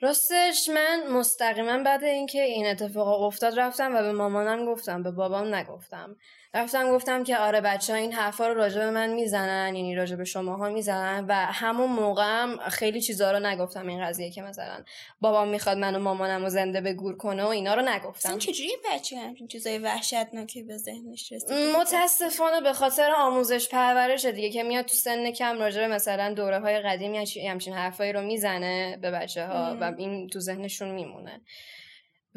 راستش 0.00 0.68
من 0.68 1.06
مستقیما 1.10 1.82
بعد 1.82 2.04
اینکه 2.04 2.42
این 2.42 2.66
اتفاق 2.66 3.22
افتاد 3.22 3.60
رفتم 3.60 3.94
و 3.94 4.02
به 4.02 4.12
مامانم 4.12 4.66
گفتم 4.66 5.02
به 5.02 5.10
بابام 5.10 5.54
نگفتم. 5.54 6.16
رفتم 6.56 6.90
گفتم 6.90 7.24
که 7.24 7.36
آره 7.36 7.60
بچه 7.60 7.92
ها 7.92 7.98
این 7.98 8.12
حرفا 8.12 8.48
رو 8.48 8.54
راجع 8.54 8.78
به 8.78 8.90
من 8.90 9.12
می‌زنن 9.12 9.74
یعنی 9.74 9.94
راجع 9.94 10.16
به 10.16 10.24
شماها 10.24 10.68
می‌زنن 10.68 11.24
و 11.28 11.34
همون 11.34 11.90
موقعم 11.90 12.58
خیلی 12.68 13.00
چیزا 13.00 13.32
رو 13.32 13.38
نگفتم 13.38 13.86
این 13.86 14.04
قضیه 14.04 14.30
که 14.30 14.42
مثلا 14.42 14.84
بابام 15.20 15.48
می‌خواد 15.48 15.78
منو 15.78 15.98
مامانم 15.98 16.42
رو 16.42 16.48
زنده 16.48 16.80
به 16.80 16.92
گور 16.92 17.16
کنه 17.16 17.44
و 17.44 17.46
اینا 17.46 17.74
رو 17.74 17.82
نگفتم. 17.82 18.38
چجوری 18.38 18.76
بچه 18.90 19.18
همچین 19.18 19.48
چیزای 19.48 19.78
وحشتناکی 19.78 20.62
به 20.62 20.76
ذهنش 20.76 21.32
رسید 21.32 21.52
متاسفانه 21.52 22.60
به 22.60 22.72
خاطر 22.72 23.10
آموزش 23.16 23.68
پرورش 23.68 24.24
دیگه 24.24 24.50
که 24.50 24.62
میاد 24.62 24.84
تو 24.84 24.94
سن 24.94 25.30
کم 25.30 25.58
راجع 25.58 25.80
به 25.80 25.94
مثلا 25.94 26.34
دوره 26.34 26.58
های 26.58 26.80
قدیمی 26.80 27.18
همچین 27.48 27.74
حرفایی 27.74 28.12
رو 28.12 28.22
می‌زنه 28.22 28.98
به 29.02 29.10
بچه 29.10 29.46
ها 29.46 29.76
و 29.80 29.94
این 29.98 30.28
تو 30.28 30.40
ذهنشون 30.40 30.88
میمونه. 30.88 31.40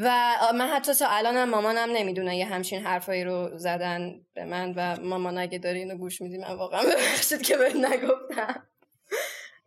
و 0.01 0.37
من 0.55 0.67
حتی 0.67 0.93
تا 0.93 1.07
الانم 1.09 1.49
مامانم 1.49 1.89
نمی‌دونه 1.91 2.37
یه 2.37 2.45
همچین 2.45 2.85
حرفایی 2.85 3.23
رو 3.23 3.57
زدن 3.57 4.21
به 4.33 4.45
من 4.45 4.73
و 4.75 4.95
مامان 5.01 5.37
اگه 5.37 5.57
داری 5.57 5.79
اینو 5.79 5.95
گوش 5.95 6.21
میدی 6.21 6.37
من 6.37 6.53
واقعا 6.53 6.81
ببخشید 6.83 7.41
که 7.41 7.57
بهت 7.57 7.75
نگفتم. 7.75 8.67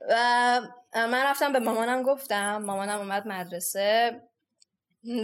و 0.08 0.60
من 0.94 1.24
رفتم 1.24 1.52
به 1.52 1.58
مامانم 1.58 2.02
گفتم 2.02 2.56
مامانم 2.56 2.98
اومد 2.98 3.28
مدرسه 3.28 4.20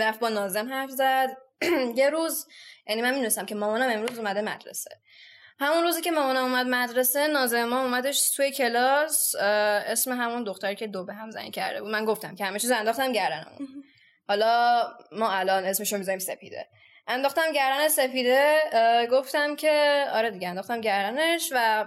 رفت 0.01 0.21
با 0.21 0.29
نازم 0.29 0.69
حرف 0.69 0.91
زد. 0.91 1.37
یه 1.97 2.11
روز 2.11 2.47
یعنی 2.87 3.03
من 3.03 3.11
می‌دونستم 3.11 3.47
که 3.47 3.55
مامانم 3.55 3.91
امروز 3.91 4.19
اومده 4.19 4.41
مدرسه. 4.41 4.91
همون 5.61 5.83
روزی 5.83 6.01
که 6.01 6.11
مامانم 6.11 6.45
اومد 6.45 6.67
مدرسه 6.67 7.27
نازه 7.27 7.65
ما 7.65 7.83
اومدش 7.83 8.31
توی 8.31 8.53
کلاس. 8.53 9.35
اسم 9.35 10.13
همون 10.13 10.45
دختری 10.45 10.75
که 10.75 10.87
دو 10.87 11.05
به 11.05 11.15
هم 11.15 11.31
زنگ 11.31 11.53
کرده 11.53 11.81
بود. 11.81 11.91
من 11.91 12.05
گفتم 12.05 12.35
که 12.35 12.45
همه 12.45 12.59
چیز 12.59 12.71
انداختم 12.71 13.13
گردنمون 13.13 13.85
حالا 14.29 14.83
ما 15.13 15.33
الان 15.33 15.65
اسمش 15.65 15.93
رو 15.93 15.99
می‌ذاریم 15.99 16.19
سپیده. 16.19 16.67
انداختم 17.07 17.53
گردن 17.53 17.89
سپیده 17.89 18.57
گفتم 19.11 19.57
که 19.57 20.05
آره 20.13 20.31
دیگه 20.31 20.49
انداختم 20.49 20.81
گردنش 20.81 21.53
و 21.53 21.85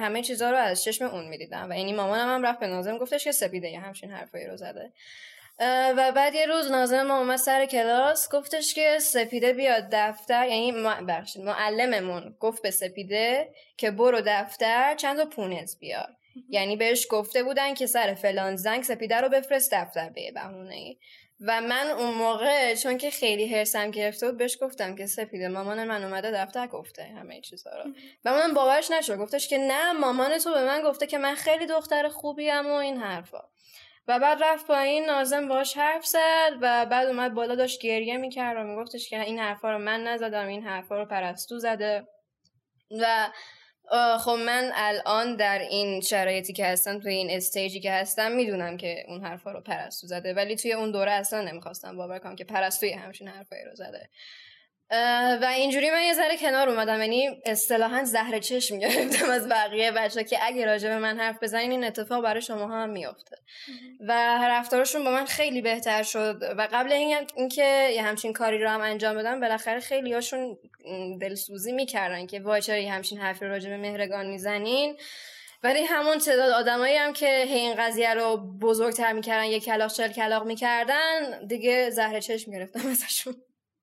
همه 0.00 0.22
چیزها 0.22 0.50
رو 0.50 0.56
از 0.56 0.84
چشم 0.84 1.04
اون 1.04 1.28
می‌دیدم 1.28 1.70
و 1.70 1.72
اینی 1.72 1.92
مامانم 1.92 2.34
هم 2.34 2.46
رفت 2.46 2.60
به 2.60 2.66
نازم 2.66 2.98
گفتش 2.98 3.24
که 3.24 3.32
سپیده 3.32 3.68
یه 3.68 3.80
همچین 3.80 4.10
حرفایی 4.10 4.46
رو 4.46 4.56
زده. 4.56 4.92
و 5.96 6.12
بعد 6.12 6.34
یه 6.34 6.46
روز 6.46 6.70
نازم 6.70 7.02
ما 7.02 7.18
اومد 7.18 7.36
سر 7.36 7.66
کلاس 7.66 8.28
گفتش 8.32 8.74
که 8.74 8.98
سپیده 8.98 9.52
بیاد 9.52 9.88
دفتر 9.92 10.48
یعنی 10.48 10.72
بخشید 11.08 11.42
معلممون 11.42 12.36
گفت 12.40 12.62
به 12.62 12.70
سپیده 12.70 13.54
که 13.76 13.90
برو 13.90 14.20
دفتر 14.26 14.94
چند 14.94 15.18
تا 15.18 15.24
پونز 15.24 15.78
بیار. 15.78 16.08
یعنی 16.48 16.76
بهش 16.76 17.06
گفته 17.10 17.42
بودن 17.42 17.74
که 17.74 17.86
سر 17.86 18.14
فلان 18.14 18.56
زنگ 18.56 18.82
سپیده 18.82 19.16
رو 19.16 19.28
بفرست 19.28 19.74
دفتر 19.74 20.08
به 20.08 20.32
بهونه 20.34 20.74
ای 20.74 20.96
و 21.40 21.60
من 21.60 21.90
اون 21.90 22.14
موقع 22.14 22.74
چون 22.74 22.98
که 22.98 23.10
خیلی 23.10 23.54
هرسم 23.54 23.90
گرفته 23.90 24.26
بود 24.26 24.38
بهش 24.38 24.58
گفتم 24.62 24.96
که 24.96 25.06
سپیده 25.06 25.48
مامان 25.48 25.84
من 25.84 26.04
اومده 26.04 26.30
دفتر 26.30 26.66
گفته 26.66 27.04
همه 27.04 27.40
چیزا 27.40 27.70
رو. 27.70 27.90
و 28.24 28.32
من 28.32 28.54
باورش 28.54 28.90
نشد. 28.90 29.16
گفتش 29.18 29.48
که 29.48 29.58
نه 29.58 29.92
مامان 29.92 30.38
تو 30.38 30.54
به 30.54 30.64
من 30.64 30.82
گفته 30.82 31.06
که 31.06 31.18
من 31.18 31.34
خیلی 31.34 31.66
دختر 31.66 32.08
خوبیم 32.08 32.66
و 32.66 32.72
این 32.72 32.96
حرفا. 32.96 33.40
و 34.08 34.18
بعد 34.18 34.42
رفت 34.42 34.66
پایین 34.66 35.04
نازم 35.04 35.48
باش 35.48 35.76
حرف 35.76 36.06
زد 36.06 36.50
و 36.60 36.86
بعد 36.86 37.08
اومد 37.08 37.34
بالا 37.34 37.54
داشت 37.54 37.80
گریه 37.80 38.16
می‌کرد 38.16 38.56
و 38.56 38.60
میگفتش 38.62 39.08
که 39.08 39.20
این 39.20 39.38
حرفا 39.38 39.70
رو 39.70 39.78
من 39.78 40.02
نزدم 40.02 40.46
این 40.46 40.62
حرفا 40.62 40.98
رو 40.98 41.04
پرستو 41.04 41.58
زده. 41.58 42.06
و 42.90 43.28
خب 44.20 44.38
من 44.46 44.70
الان 44.74 45.36
در 45.36 45.58
این 45.58 46.00
شرایطی 46.00 46.52
که 46.52 46.66
هستم 46.66 46.98
توی 46.98 47.14
این 47.14 47.30
استیجی 47.30 47.80
که 47.80 47.92
هستم 47.92 48.32
می‌دونم 48.32 48.76
که 48.76 49.04
اون 49.08 49.24
حرفا 49.24 49.52
رو 49.52 49.60
پرستو 49.60 50.06
زده. 50.06 50.34
ولی 50.34 50.56
توی 50.56 50.72
اون 50.72 50.90
دوره 50.90 51.10
اصلا 51.10 51.42
نمی‌خواستم 51.42 51.96
باور 51.96 52.18
کنم 52.18 52.36
که 52.36 52.44
پرستوی 52.44 52.92
همچین 52.92 53.28
حرفایی 53.28 53.64
رو 53.64 53.74
زده. 53.74 54.10
و 55.42 55.52
اینجوری 55.54 55.90
من 55.90 56.02
یه 56.02 56.12
ذره 56.12 56.36
کنار 56.36 56.68
اومدم. 56.68 57.00
یعنی 57.00 57.28
اصطلاحا 57.46 58.04
زهر 58.04 58.38
چشم 58.38 58.78
گرفتم 58.78 59.30
از 59.30 59.48
بقیه 59.48 59.90
بچه 59.90 60.24
که 60.24 60.38
اگه 60.42 60.66
راجع 60.66 60.88
به 60.88 60.98
من 60.98 61.18
حرف 61.18 61.42
بزنین 61.42 61.70
این 61.70 61.84
اتفاق 61.84 62.22
برای 62.22 62.42
شما 62.42 62.66
هم 62.66 62.90
میافته. 62.90 63.36
و 64.00 64.12
رفتارشون 64.42 65.04
با 65.04 65.10
من 65.10 65.24
خیلی 65.24 65.62
بهتر 65.62 66.02
شد. 66.02 66.42
و 66.58 66.68
قبل 66.72 66.92
این 66.92 67.16
اینکه 67.36 67.88
یه 67.94 68.02
همچین 68.02 68.32
کاری 68.32 68.58
رو 68.58 68.68
هم 68.68 68.80
انجام 68.80 69.16
بدم 69.16 69.40
بالاخره 69.40 69.80
خیلی 69.80 70.12
هاشون 70.12 70.56
دلسوزی 71.20 71.72
می‌کردن 71.72 72.26
که 72.26 72.40
وای 72.40 72.62
چرا 72.62 72.76
یه 72.76 72.92
همچین 72.92 73.18
حرفی 73.18 73.44
راجع 73.44 73.70
به 73.70 73.76
مهرگان 73.76 74.26
می‌زنین. 74.26 74.96
ولی 75.62 75.82
همون 75.82 76.18
تعداد 76.18 76.52
آدمایی 76.52 76.96
هم 76.96 77.12
که 77.12 77.28
این 77.28 77.74
قضیه 77.74 78.14
رو 78.14 78.36
بزرگتر 78.60 79.12
می‌کردن 79.12 79.44
یه 79.44 79.60
کلاق 79.60 79.92
چل 79.92 80.12
کلاق 80.12 80.46
می‌کردن 80.46 81.46
دیگه 81.46 81.90
زهر 81.90 82.20
چشم 82.20 82.52
گرفتم 82.52 82.88
ازشون. 82.88 83.34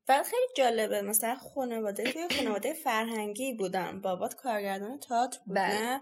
و 0.09 0.23
خیلی 0.23 0.47
جالبه. 0.57 1.01
مثلا 1.01 1.35
خانواده 1.35 2.03
توی 2.03 2.27
خانواده 2.37 2.73
فرهنگی 2.73 3.53
بودن. 3.53 4.01
بابات 4.01 4.35
کارگردان 4.35 4.99
تئاتر 4.99 5.39
بوده 5.45 5.61
بله. 5.61 5.99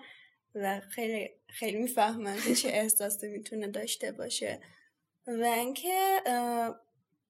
و 0.55 0.79
خیلی 0.79 1.29
خیلی 1.47 1.77
می‌فهمن 1.77 2.37
چه 2.61 2.69
احساسی 2.69 3.27
می‌تونه 3.27 3.67
داشته 3.67 4.11
باشه. 4.11 4.59
و 5.27 5.43
اینکه 5.43 6.21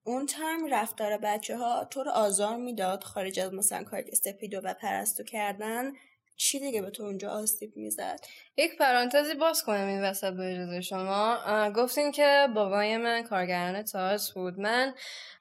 اون 0.04 0.26
ترم 0.26 0.66
رفتار 0.74 1.18
بچه 1.18 1.56
ها 1.56 1.84
تو 1.84 2.02
رو 2.02 2.10
آزار 2.10 2.56
می‌داد 2.56 3.04
خارج 3.04 3.40
از 3.40 3.52
مثلا 3.52 3.84
کار 3.84 4.04
استپیدو 4.08 4.60
و 4.64 4.74
پرستو 4.74 5.22
کردن. 5.24 5.92
چی 6.36 6.60
دیگه 6.60 6.82
به 6.82 6.90
تو 6.90 7.02
اونجا 7.02 7.30
آسیب 7.30 7.76
می‌زد؟ 7.76 8.20
یک 8.56 8.78
پرانتزی 8.78 9.34
باز 9.34 9.64
کنم 9.64 9.86
این 9.86 10.02
وسط 10.02 10.32
به 10.32 10.52
اجازه 10.52 10.80
شما. 10.80 11.38
گفتین 11.76 12.12
که 12.12 12.48
بابای 12.54 12.96
من 12.96 13.22
کارگران 13.22 13.82
تاس 13.82 14.32
بود. 14.32 14.60
من 14.60 14.94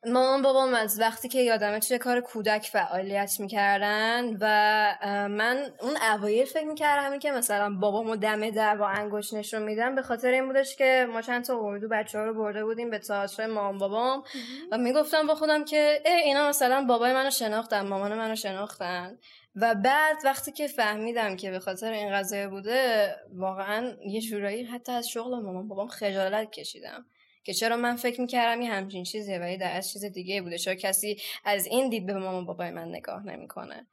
مامان 0.05 0.41
بابام 0.41 0.74
از 0.74 1.00
وقتی 1.00 1.29
که 1.29 1.39
یادمه 1.39 1.79
توی 1.79 1.98
کار 1.98 2.22
کودک 2.22 2.65
فعالیت 2.65 3.39
می‌کردن 3.39 4.38
و 4.41 4.48
من 5.27 5.74
اون 5.82 5.98
اوایل 5.98 6.46
فکر 6.46 6.65
می‌کردم 6.65 7.05
همین 7.05 7.20
که 7.20 7.32
مثلا 7.32 7.70
بابامو 7.79 8.15
دم 8.15 8.50
در 8.50 8.75
با 8.75 8.88
انگوش 8.88 9.34
نشون 9.34 9.62
میدم. 9.62 9.96
به 9.96 10.01
خاطر 10.01 10.32
این 10.32 10.48
بودش 10.48 10.75
که 10.75 11.08
ما 11.13 11.22
چند 11.22 11.46
تا 11.46 11.60
اردو 11.60 11.88
بچه 11.88 12.20
ها 12.20 12.25
رو 12.25 12.34
برده 12.34 12.65
بودیم 12.65 12.89
به 12.89 13.00
تئاتر 13.00 13.48
مامان 13.48 13.77
بابام. 13.77 14.24
و 14.72 14.77
می‌گفتم 14.77 15.27
با 15.27 15.36
خودم 15.36 15.65
که 15.65 16.01
اینا 16.05 16.50
مثلا 16.50 16.86
بابای 16.86 17.13
منو 17.13 17.29
شناختن 17.29 17.88
مامان 17.88 18.13
منو 18.13 18.36
شناختن. 18.36 19.17
و 19.55 19.75
بعد 19.75 20.17
وقتی 20.24 20.51
که 20.51 20.67
فهمیدم 20.67 21.36
که 21.36 21.51
به 21.51 21.60
خاطر 21.60 21.91
این 21.91 22.13
قضیه 22.13 22.48
بوده 22.48 23.03
واقعا 23.34 23.98
یه 24.06 24.22
جورایی 24.22 24.64
حتی 24.64 24.92
از 24.92 25.10
شغل 25.10 25.40
مامان 25.40 25.68
بابام 25.68 25.88
خجالت 25.88 26.52
کشیدم 26.52 27.06
که 27.44 27.54
چرا 27.54 27.78
من 27.78 27.96
فکر 27.96 28.22
می‌کردم 28.22 28.62
یه 28.62 28.72
همچین 28.72 29.04
چیزیه 29.04 29.40
ولی 29.40 29.58
در 29.58 29.76
از 29.78 29.92
چیز 29.92 30.06
دیگه 30.06 30.42
بوده. 30.42 30.58
چرا 30.58 30.76
کسی 30.76 31.22
از 31.46 31.66
این 31.66 31.90
دید 31.90 32.06
به 32.06 32.14
مامان 32.14 32.46
بابای 32.46 32.72
من 32.72 32.88
نگاه 32.88 33.26
نمی‌کنه؟ 33.26 33.88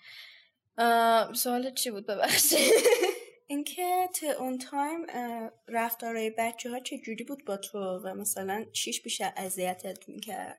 سوال 1.35 1.71
چی 1.71 1.91
بود؟ 1.91 2.07
ببخشید. 2.07 2.59
اینکه 3.47 4.09
تو 4.15 4.27
اون 4.27 4.59
time 4.59 5.07
رفتارهای 5.69 6.31
بچه 6.39 6.71
ها 6.71 6.81
چه 6.81 6.99
جوری 6.99 7.25
بود 7.25 7.45
با 7.45 7.57
تو 7.57 7.79
و 7.79 8.15
مثلا 8.15 8.65
چیش 8.73 9.03
بیشتر 9.03 9.33
اذیتت 9.37 10.09
می‌کرد؟ 10.09 10.59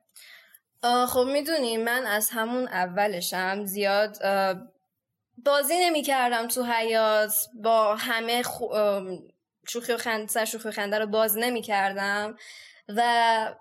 خب 1.08 1.26
می‌دونی 1.32 1.76
من 1.76 2.06
از 2.06 2.30
همون 2.30 2.68
اولشم 2.68 3.64
زیاد 3.64 4.16
بازی 5.38 5.74
نمی 5.80 6.02
کردم 6.02 6.48
تو 6.48 6.64
حیاط 6.64 7.34
با 7.62 7.96
همه 7.96 8.42
خو... 8.42 8.66
شوخی 9.68 9.92
و 9.92 9.96
خنده 9.96 10.26
سر 10.26 10.44
شوخی 10.44 10.68
و 10.68 10.72
خنده 10.72 10.98
رو 10.98 11.06
باز 11.06 11.38
نمی 11.38 11.62
کردم 11.62 12.36
و 12.88 13.54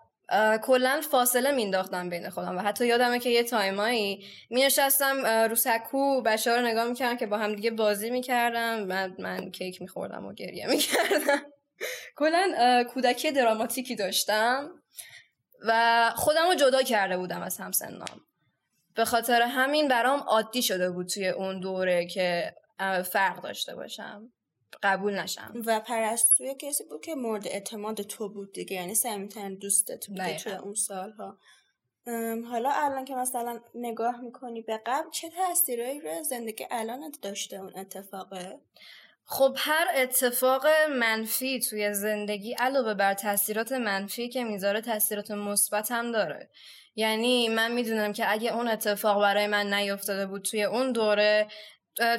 کلا 0.63 1.01
فاصله 1.11 1.51
مینداختم 1.51 2.09
بین 2.09 2.29
خودم. 2.29 2.57
و 2.57 2.61
حتی 2.61 2.87
یادمه 2.87 3.19
که 3.19 3.29
یه 3.29 3.43
time 3.43 3.98
ایی 3.98 4.25
می 4.49 4.63
نشستم 4.63 5.25
رو 5.25 5.55
سکو 5.55 6.21
بچه 6.21 6.51
ها 6.51 6.57
رو 6.57 6.65
نگاه 6.65 6.87
می‌کردم 6.87 7.17
که 7.17 7.25
با 7.25 7.37
هم 7.37 7.55
دیگه 7.55 7.71
بازی 7.71 8.09
می‌کردن. 8.09 8.79
من, 8.83 9.15
من 9.19 9.51
کیک 9.51 9.81
میخوردم 9.81 10.25
و 10.25 10.33
گریه 10.33 10.67
می‌کردم. 10.67 11.41
کلا 12.19 12.83
کودکی 12.93 13.31
دراماتیکی 13.31 13.95
داشتم 13.95 14.69
و 15.67 16.11
خودم 16.15 16.47
رو 16.47 16.55
جدا 16.55 16.81
کرده 16.81 17.17
بودم 17.17 17.41
از 17.41 17.57
همسنام. 17.57 18.21
به 18.95 19.05
خاطر 19.05 19.41
همین 19.41 19.87
برام 19.87 20.19
عادی 20.19 20.61
شده 20.61 20.91
بود 20.91 21.07
توی 21.07 21.27
اون 21.27 21.59
دوره 21.59 22.05
که 22.05 22.55
فرق 23.11 23.41
داشته 23.41 23.75
باشم. 23.75 24.31
قبول 24.83 25.19
نشم. 25.19 25.53
و 25.65 25.79
پرستوی 25.79 26.55
کسی 26.55 26.83
بود 26.83 27.01
که 27.01 27.15
مورد 27.15 27.47
اعتماد 27.47 28.01
تو 28.01 28.29
بود 28.29 28.53
دیگه 28.53 28.75
یعنی 28.75 28.95
سمیتن 28.95 29.55
دوستت 29.55 30.07
بود 30.07 30.35
توی 30.35 30.53
اون 30.53 30.73
سالها. 30.73 31.37
حالا 32.51 32.71
الان 32.71 33.05
که 33.05 33.15
مثلا 33.15 33.59
نگاه 33.75 34.21
می‌کنی 34.21 34.61
به 34.61 34.81
قبل 34.85 35.09
چه 35.09 35.29
تاثیرایی 35.29 35.99
روی 35.99 36.23
زندگی 36.23 36.67
الان 36.71 37.11
داشته 37.21 37.57
اون 37.57 37.73
اتفاقه؟ 37.75 38.59
خب 39.25 39.55
هر 39.57 39.87
اتفاق 39.95 40.67
منفی 40.89 41.59
توی 41.59 41.93
زندگی 41.93 42.53
علاوه 42.53 42.93
بر 42.93 43.13
تاثیرات 43.13 43.71
منفی 43.71 44.29
که 44.29 44.43
می‌ذاره 44.43 44.81
تاثیرات 44.81 45.31
مثبت 45.31 45.91
هم 45.91 46.11
داره. 46.11 46.49
یعنی 46.95 47.49
من 47.49 47.71
می‌دونم 47.71 48.13
که 48.13 48.31
اگه 48.31 48.53
اون 48.53 48.67
اتفاق 48.67 49.21
برای 49.21 49.47
من 49.47 49.73
نیفتاده 49.73 50.25
بود 50.25 50.41
توی 50.41 50.63
اون 50.63 50.91
دوره 50.91 51.47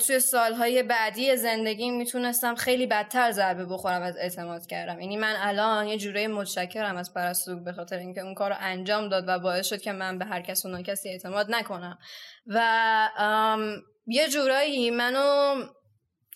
توی 0.07 0.21
سالهای 0.21 0.83
بعدی 0.83 1.37
زندگی 1.37 1.91
می‌تونستم 1.91 2.55
خیلی 2.55 2.87
بدتر 2.87 3.31
ضربه 3.31 3.65
بخورم 3.67 4.03
از 4.03 4.17
اعتماد 4.17 4.67
کردم. 4.67 5.01
یعنی 5.01 5.17
من 5.17 5.35
الان 5.39 5.87
یه 5.87 5.99
جوره 5.99 6.29
متشکرم 6.29 6.97
از 6.97 7.15
پرستو 7.15 7.61
به 7.65 7.73
خاطر 7.73 7.99
اینکه 7.99 8.21
اون 8.21 8.35
کار 8.35 8.57
انجام 8.61 9.09
داد 9.09 9.25
و 9.27 9.39
باعث 9.39 9.67
شد 9.67 9.81
که 9.81 9.93
من 9.93 10.19
به 10.19 10.25
هر 10.25 10.41
کس 10.41 10.65
و 10.65 10.83
کسی 10.83 11.09
اعتماد 11.09 11.47
نکنم. 11.51 11.99
و 12.47 13.59
یه 14.07 14.29
جورایی 14.29 14.91
منو 14.91 15.55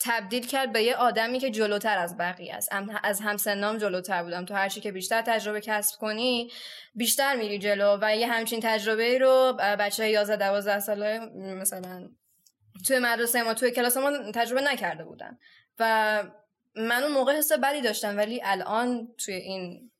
تبدیل 0.00 0.46
کرد 0.46 0.72
به 0.72 0.82
یه 0.82 0.96
آدمی 0.96 1.38
که 1.38 1.50
جلوتر 1.50 1.98
از 1.98 2.16
بقیه 2.16 2.54
است. 2.54 2.68
از 3.02 3.20
همسنام 3.20 3.78
جلوتر 3.78 4.22
بودم. 4.22 4.44
تو 4.44 4.54
هرچی 4.54 4.80
که 4.80 4.92
بیشتر 4.92 5.22
تجربه 5.22 5.60
کسب 5.60 5.98
کنی 5.98 6.52
بیشتر 6.94 7.36
میری 7.36 7.58
جلو 7.58 7.98
و 8.00 8.16
یه 8.16 8.26
همچین 8.26 8.60
تجربه 8.62 9.18
رو 9.18 9.52
بچه 9.58 10.08
11 10.08 10.36
12 10.36 10.80
ساله 10.80 11.18
مثلا 11.36 12.08
توی 12.86 12.98
مدرسه 12.98 13.42
ما 13.42 13.54
توی 13.54 13.70
کلاس 13.70 13.96
ما 13.96 14.32
تجربه 14.32 14.60
نکرده 14.60 15.04
بودن. 15.04 15.38
و 15.78 16.22
من 16.76 17.02
اون 17.02 17.12
موقع 17.12 17.32
حس 17.38 17.52
بدی 17.52 17.80
داشتم 17.80 18.16
ولی 18.16 18.40
الان 18.44 19.14
توی 19.24 19.34
این 19.34 19.90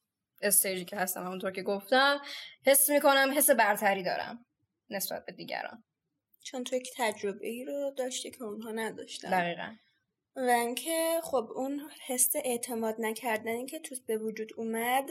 استیجی 0.43 0.85
که 0.85 0.97
هستم 0.97 1.25
همونطور 1.25 1.51
که 1.51 1.63
گفتم 1.63 2.21
حس 2.67 2.91
می‌کنم 2.91 3.35
حس 3.37 3.51
برتری 3.51 4.03
دارم 4.03 4.45
نسبت 4.91 5.25
به 5.25 5.33
دیگران. 5.33 5.85
چون 6.43 6.65
تو 6.65 6.77
یک 6.77 6.91
تجربه 6.97 7.47
ای 7.47 7.65
رو 7.65 7.95
داشتی 7.97 8.31
که 8.31 8.43
اونها 8.43 8.71
نداشتن. 8.71 9.31
دقیقا. 9.31 9.75
و 10.37 10.41
اینکه 10.41 11.21
خب 11.23 11.51
اون 11.55 11.91
حس 12.07 12.31
اعتماد 12.45 12.95
نکردنی 12.99 13.67
که 13.67 13.79
تو 13.79 13.95
به 14.07 14.19
وجود 14.19 14.49
اومد 14.57 15.11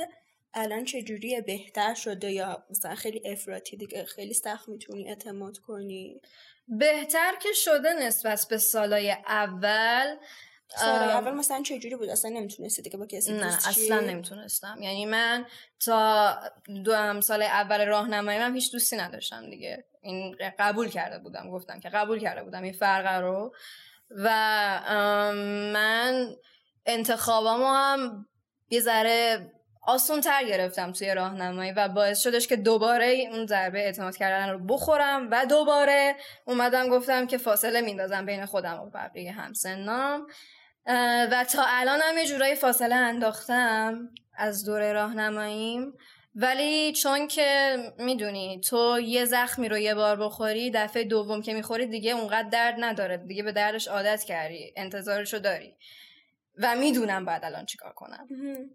الان 0.54 0.86
چجوریه؟ 0.86 1.42
بهتر 1.42 1.94
شده 1.94 2.32
یا 2.32 2.64
مثلا 2.70 2.96
خیلی 2.96 3.22
افراطی 3.26 3.78
دیگه؟ 3.78 4.06
خیلی 4.06 4.34
سخت 4.34 4.70
می‌تونی 4.70 5.10
اعتماد 5.10 5.58
کنی؟ 5.58 6.22
بهتر 6.68 7.34
که 7.42 7.50
شده 7.54 7.94
نسبت 7.94 8.48
به 8.50 8.58
سالای 8.58 9.12
اول. 9.12 10.16
سال 10.68 11.10
اول 11.10 11.32
مثلا 11.32 11.62
چجوری 11.64 11.96
بود؟ 11.96 12.10
اصلا 12.10 12.32
نمی‌تونستی 12.32 12.82
دیگه 12.82 12.98
با 12.98 13.06
کسی 13.06 13.34
نه 13.34 13.68
اصلا 13.68 14.00
نمی‌تونستم. 14.00 14.78
یعنی 14.82 15.06
من 15.06 15.46
تا 15.86 16.36
دو 16.86 16.94
هم 16.94 17.22
سال 17.22 17.42
اول 17.42 17.86
راهنمایی 17.86 18.40
من 18.40 18.54
هیچ 18.54 18.72
دوستی 18.72 18.98
نداشتم 18.98 19.50
دیگه. 19.50 19.86
این 20.02 20.36
قبول 20.60 20.90
کرده 20.90 21.20
بودم 21.20 21.52
گفتم 21.52 21.80
که 21.80 21.90
قبول 21.90 22.20
کرده 22.20 22.44
بودم. 22.44 22.64
این 22.64 22.74
فرق 22.74 23.22
رو 23.22 23.56
و 24.10 24.30
من 25.74 26.36
انتخابامو 26.86 27.68
هم 27.68 28.26
یه 28.70 28.80
ذره 28.80 29.52
آسون 29.88 30.22
تر 30.22 30.44
گرفتم 30.44 30.92
توی 30.92 31.14
راهنمایی 31.14 31.72
و 31.72 31.88
باعث 31.88 32.22
شدش 32.24 32.48
که 32.48 32.56
دوباره 32.56 33.30
اون 33.32 33.46
ضربه 33.46 33.80
اعتماد 33.80 34.18
کردن 34.18 34.50
رو 34.50 34.66
بخورم 34.66 35.28
و 35.32 35.46
دوباره 35.46 36.16
اومدم 36.46 36.90
گفتم 36.90 37.28
که 37.28 37.38
فاصله 37.38 37.82
میندازم 37.82 38.26
بین 38.26 38.46
خودم 38.46 38.80
و 38.80 38.90
بقیه 38.90 39.32
همسنام. 39.32 40.28
و 41.32 41.46
تا 41.52 41.64
الان 41.68 42.00
هم 42.04 42.18
یه 42.18 42.26
جورایی 42.26 42.56
فاصله 42.56 42.96
انداختم 42.96 44.10
از 44.38 44.66
دوره 44.66 44.94
راهنماییم. 44.94 45.94
ولی 46.36 46.94
چون 46.94 47.28
که 47.28 47.78
می‌دونی 47.98 48.62
تو 48.62 49.00
یه 49.00 49.26
زخمی 49.26 49.70
رو 49.70 49.78
یه 49.78 49.96
بار 49.96 50.16
بخوری 50.16 50.72
دفعه 50.72 51.04
دوم 51.04 51.42
که 51.42 51.54
می‌خوری 51.54 51.86
دیگه 51.86 52.12
اونقدر 52.12 52.50
درد 52.50 52.76
نداره. 52.80 53.18
دیگه 53.18 53.44
به 53.44 53.52
دردش 53.52 53.88
عادت 53.88 54.24
کردی 54.24 54.74
انتظارشو 54.76 55.40
داری. 55.40 55.76
و 56.58 56.76
می‌دونم 56.76 57.26
بعد 57.26 57.46
الان 57.46 57.66
چیکار 57.66 57.94
کنم. 57.94 58.28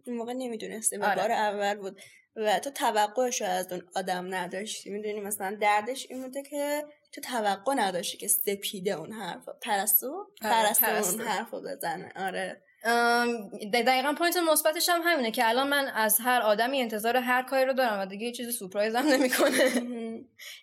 اون 0.06 0.16
موقع 0.16 0.32
نمی‌دونستی 0.32 0.96
آره. 0.96 1.16
بار 1.16 1.32
اول 1.32 1.74
بود. 1.74 2.00
و 2.36 2.58
تو 2.58 2.70
توقعش 2.70 3.42
از 3.42 3.72
اون 3.72 3.82
آدم 3.96 4.34
نداشتی. 4.34 4.90
می‌دونی 4.90 5.20
مثلا 5.20 5.56
دردش 5.60 6.06
این 6.10 6.22
بوده 6.22 6.42
که 6.42 6.84
تو 7.12 7.20
توقع 7.20 7.74
نداشتی 7.74 8.18
که 8.18 8.28
سپیده 8.28 8.90
اون 8.90 9.12
حرف 9.12 9.48
پرستو؟ 9.62 10.30
آره، 10.42 10.52
پرستو 10.72 11.10
اون 11.10 11.20
حرف 11.20 11.54
بزنه. 11.54 12.12
آره. 12.16 12.62
دقیقا 13.72 14.14
point 14.18 14.36
مثبتش 14.36 14.88
هم 14.88 15.00
همینه 15.04 15.30
که 15.30 15.48
الان 15.48 15.68
من 15.68 15.88
از 15.88 16.18
هر 16.20 16.40
آدمی 16.40 16.80
انتظار 16.80 17.16
هر 17.16 17.42
کاری 17.42 17.64
رو 17.64 17.72
دارم 17.72 18.00
و 18.00 18.06
دیگه 18.06 18.26
یه 18.26 18.32
چیزی 18.32 18.52
surprise 18.52 18.93
م 18.93 18.98
نمی‌کنه. 18.98 19.58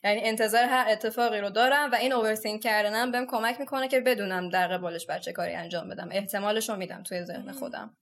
یعنی 0.03 0.21
انتظار 0.23 0.63
هر 0.63 0.85
اتفاقی 0.89 1.39
رو 1.39 1.49
دارم 1.49 1.91
و 1.91 1.95
این 1.95 2.13
overthink 2.13 2.61
کردنم 2.61 3.11
بهم 3.11 3.25
کمک 3.25 3.59
می‌کنه 3.59 3.87
که 3.87 3.99
بدونم 3.99 4.49
در 4.49 4.67
قبالش 4.67 5.05
باید 5.09 5.20
چه 5.20 5.31
کاری 5.31 5.53
انجام 5.53 5.89
بدم. 5.89 6.09
احتمالش 6.11 6.69
رو 6.69 6.75
میدم 6.75 7.03
توی 7.03 7.23
ذهن 7.23 7.51
خودم. 7.51 7.97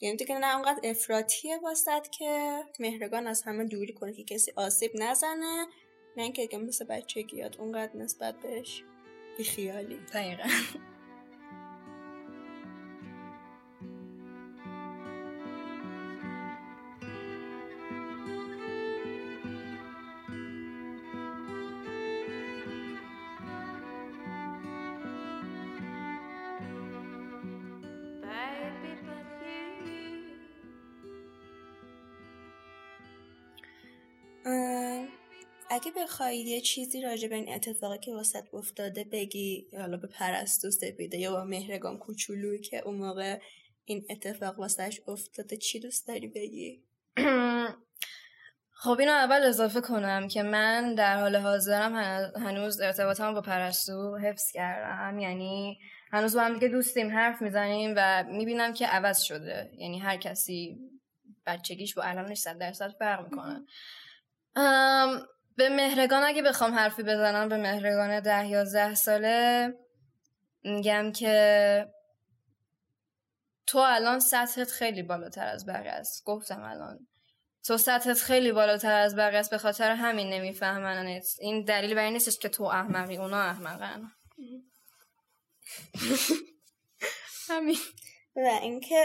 یعنی 0.00 0.16
دیگه 0.16 0.38
نه 0.38 0.54
اونقدر 0.54 0.80
افراطیه 0.84 1.58
واسط 1.62 2.08
که 2.18 2.60
مهرگان 2.78 3.26
از 3.26 3.42
همه 3.42 3.64
دوری 3.64 3.92
کنه 3.92 4.12
که 4.12 4.24
کسی 4.34 4.52
آسیب 4.56 4.92
نزنه 4.94 5.66
نه 6.16 6.22
اینکه 6.22 6.58
مثل 6.58 6.84
بچه 6.84 7.22
گیاد 7.22 7.56
اونقدر 7.58 7.96
نسبت 7.96 8.34
بهش 8.42 8.82
بیخیالی. 9.38 9.98
دقیقا. 10.14 10.44
اگه 35.82 35.92
بخوای 35.96 36.38
یه 36.38 36.60
چیزی 36.60 37.02
راجع 37.02 37.28
به 37.28 37.34
این 37.34 37.54
اتفاقی 37.54 37.98
که 37.98 38.14
واسط 38.14 38.54
افتاده 38.54 39.04
بگی 39.04 39.66
حالا 39.78 39.96
به 39.96 40.06
پرستو 40.06 40.70
سپیده 40.70 41.18
یا 41.18 41.32
با 41.32 41.44
مهرگان 41.44 41.98
کوچولوی 41.98 42.60
که 42.60 42.78
اون 42.78 42.94
موقع 42.94 43.38
این 43.84 44.06
اتفاق 44.10 44.58
واسش 44.58 45.00
افتاده 45.08 45.56
چی 45.56 45.80
دوست 45.80 46.08
داری 46.08 46.28
بگی؟ 46.28 46.82
خب 48.82 48.96
اینو 49.00 49.12
اول 49.12 49.42
اضافه 49.42 49.80
کنم 49.80 50.28
که 50.28 50.42
من 50.42 50.94
در 50.94 51.20
حال 51.20 51.36
حاضرم 51.36 51.94
هنوز 52.36 52.80
ارتباطم 52.80 53.34
با 53.34 53.40
پرستو 53.40 54.16
حفظ 54.16 54.52
کردم. 54.52 55.18
یعنی 55.18 55.78
هنوز 56.12 56.36
با 56.36 56.42
هم 56.42 56.54
دیگه 56.54 56.68
دوستیم 56.68 57.10
حرف 57.10 57.42
می‌زنیم 57.42 57.94
و 57.96 58.24
می‌بینم 58.24 58.72
که 58.72 58.86
عوض 58.86 59.20
شده. 59.20 59.70
یعنی 59.78 59.98
هر 59.98 60.16
کسی 60.16 60.78
بچگیش 61.46 61.94
با 61.94 62.02
الانش 62.02 62.38
صد 62.38 62.58
درصد 62.58 62.94
فرق 62.98 63.30
می‌کنه. 63.30 63.66
به 65.56 65.68
مهرگان 65.68 66.22
اگه 66.22 66.42
بخوام 66.42 66.74
حرفی 66.74 67.02
بزنم 67.02 67.48
به 67.48 67.56
مهرگان 67.56 68.20
ده 68.20 68.48
یازده 68.48 68.94
ساله 68.94 69.74
میگم 70.64 71.12
که 71.12 71.86
تو 73.66 73.78
الان 73.78 74.20
سطحت 74.20 74.70
خیلی 74.70 75.02
بالاتر 75.02 75.46
از 75.46 75.66
بقیه 75.66 75.90
است. 75.90 76.24
گفتم 76.24 76.62
الان. 76.62 77.06
تو 77.64 77.78
سطحت 77.78 78.18
خیلی 78.18 78.52
بالاتر 78.52 78.92
از 78.92 79.16
بقیه 79.16 79.38
است. 79.38 79.50
به 79.50 79.58
خاطر 79.58 79.90
همین 79.90 80.30
نمی‌فهمن. 80.32 81.20
این 81.40 81.64
دلیل 81.64 81.94
بر 81.94 82.10
نیستش 82.10 82.38
که 82.38 82.48
تو 82.48 82.64
احمقی. 82.64 83.16
اونا 83.16 83.40
احمقن. 83.40 84.12
همین. 87.48 87.76
و 88.36 88.58
اینکه 88.62 89.04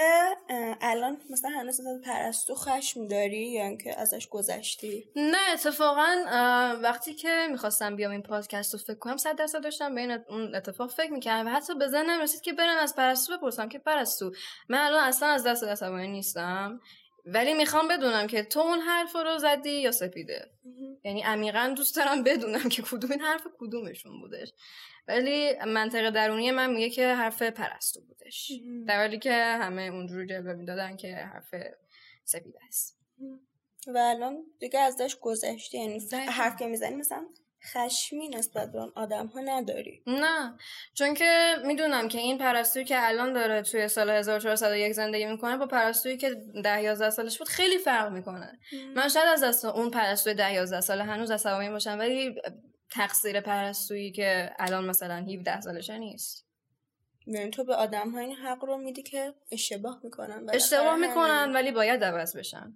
الان 0.82 1.22
مثلا 1.30 1.52
هنوز 1.52 1.80
از 1.80 2.02
پرستو 2.06 2.56
خشم 2.56 3.08
داری 3.08 3.52
یا 3.52 3.63
اینکه 3.63 4.00
ازش 4.00 4.28
گذشتی؟ 4.28 5.10
نه 5.16 5.38
اتفاقا 5.54 6.16
وقتی 6.84 7.13
که 7.13 7.48
می‌خواستم 7.52 7.96
بیام 7.96 8.12
این 8.12 8.22
پادکست 8.22 8.74
رو 8.74 8.80
فکر 8.80 8.98
کنم 8.98 9.18
صد 9.18 9.36
درصد 9.36 9.63
داشتم 9.63 9.96
به 9.96 10.02
این 10.02 10.12
اون 10.12 10.56
اتفاق 10.56 10.90
فکر 10.90 11.12
می‌کردم 11.12 11.48
و 11.48 11.50
حتی 11.50 11.76
به 11.76 11.88
ذهنم 11.88 12.22
رسید 12.22 12.42
که 12.42 12.54
برم 12.54 12.78
از 12.78 12.96
پرستو 12.96 13.38
بپرسم 13.38 13.70
که 13.70 13.80
پرستو 13.80 14.32
من 14.70 14.80
الان 14.80 15.04
اصلا 15.04 15.30
از 15.30 15.48
دست 15.48 15.63
عصبانی 15.63 16.08
نیستم. 16.08 16.82
ولی 17.30 17.54
می‌خوام 17.54 17.88
بدونم 17.88 18.28
که 18.28 18.44
تو 18.44 18.60
اون 18.60 18.80
حرف 18.80 19.16
رو 19.16 19.38
زدی 19.38 19.82
یا 19.82 19.92
سپیده. 19.92 20.52
یعنی 21.04 21.22
عمیقا 21.22 21.74
دوست 21.78 21.96
دارم 21.96 22.24
بدونم 22.24 22.70
که 22.70 22.82
کدوم 22.82 23.12
این 23.12 23.22
حرف 23.22 23.48
کدومشون 23.60 24.20
بودش. 24.20 24.54
ولی 25.08 25.54
منطقه 25.66 26.12
درونی 26.12 26.52
من 26.52 26.74
میگه 26.74 26.90
که 26.90 27.08
حرف 27.08 27.42
پرستو 27.42 28.02
بودش. 28.02 28.52
در 28.88 28.98
حالی 28.98 29.20
که 29.20 29.34
همه 29.34 29.82
اونجور 29.82 30.26
جلوه 30.26 30.54
می‌دادن 30.54 30.96
که 30.96 31.16
حرف 31.16 31.56
سپیده 32.24 32.60
است. 32.68 32.98
و 33.88 33.98
الان 33.98 34.44
دیگه 34.60 34.80
ازش 34.80 35.18
گذشته 35.22 35.78
یعنی 35.78 36.00
حرف 36.12 36.60
که 36.60 36.66
می‌زنی 36.68 36.96
مثلا 36.96 37.28
خشمی 37.63 38.30
نسبت 38.30 38.72
به 38.72 38.80
اون 38.80 38.91
آدم 38.96 39.28
ها 39.28 39.39
نداری. 39.39 40.04
نه 40.08 40.58
چون 40.93 41.13
که 41.13 41.56
می‌دونم 41.65 42.08
که 42.08 42.17
این 42.17 42.38
پرستوی 42.38 42.84
که 42.84 43.08
الان 43.08 43.34
داره 43.34 43.62
توی 43.62 43.88
سال 43.88 44.10
1401 44.10 44.91
زندگی 44.91 45.26
می‌کنه 45.26 45.58
با 45.58 45.65
پرستویی 45.65 46.17
که 46.17 46.36
ده 46.63 46.84
11 46.84 47.10
سالش 47.10 47.38
بود 47.38 47.48
خیلی 47.48 47.78
فرق 47.78 48.12
می‌کنه. 48.12 48.60
من 48.96 49.10
شاید 49.10 49.28
از 49.28 49.43
دست 49.43 49.65
اون 49.65 49.91
پرستوی 49.91 50.34
ده 50.34 50.54
11 50.54 50.82
ساله 50.82 51.04
هنوز 51.04 51.32
عصبانی 51.32 51.70
باشم 51.70 52.00
ولی 52.00 52.36
تقصیر 52.91 53.41
پرستویی 53.41 54.12
که 54.12 54.52
الان 54.60 54.86
مثلا 54.86 55.15
17 55.15 55.62
سالشه 55.62 55.98
نیست. 55.98 56.48
یعنی 57.28 57.52
تو 57.52 57.63
به 57.63 57.76
آدم 57.76 58.10
ها 58.10 58.20
این 58.20 58.36
حق 58.36 58.65
رو 58.65 58.78
میدی 58.78 59.04
که 59.04 59.34
اشتباه 59.52 60.00
می‌کنن 60.04 60.50
اشتباه 60.54 60.96
می‌کنن 60.96 61.54
ولی 61.54 61.72
باید 61.72 62.04
عوض 62.04 62.38
بشن. 62.38 62.76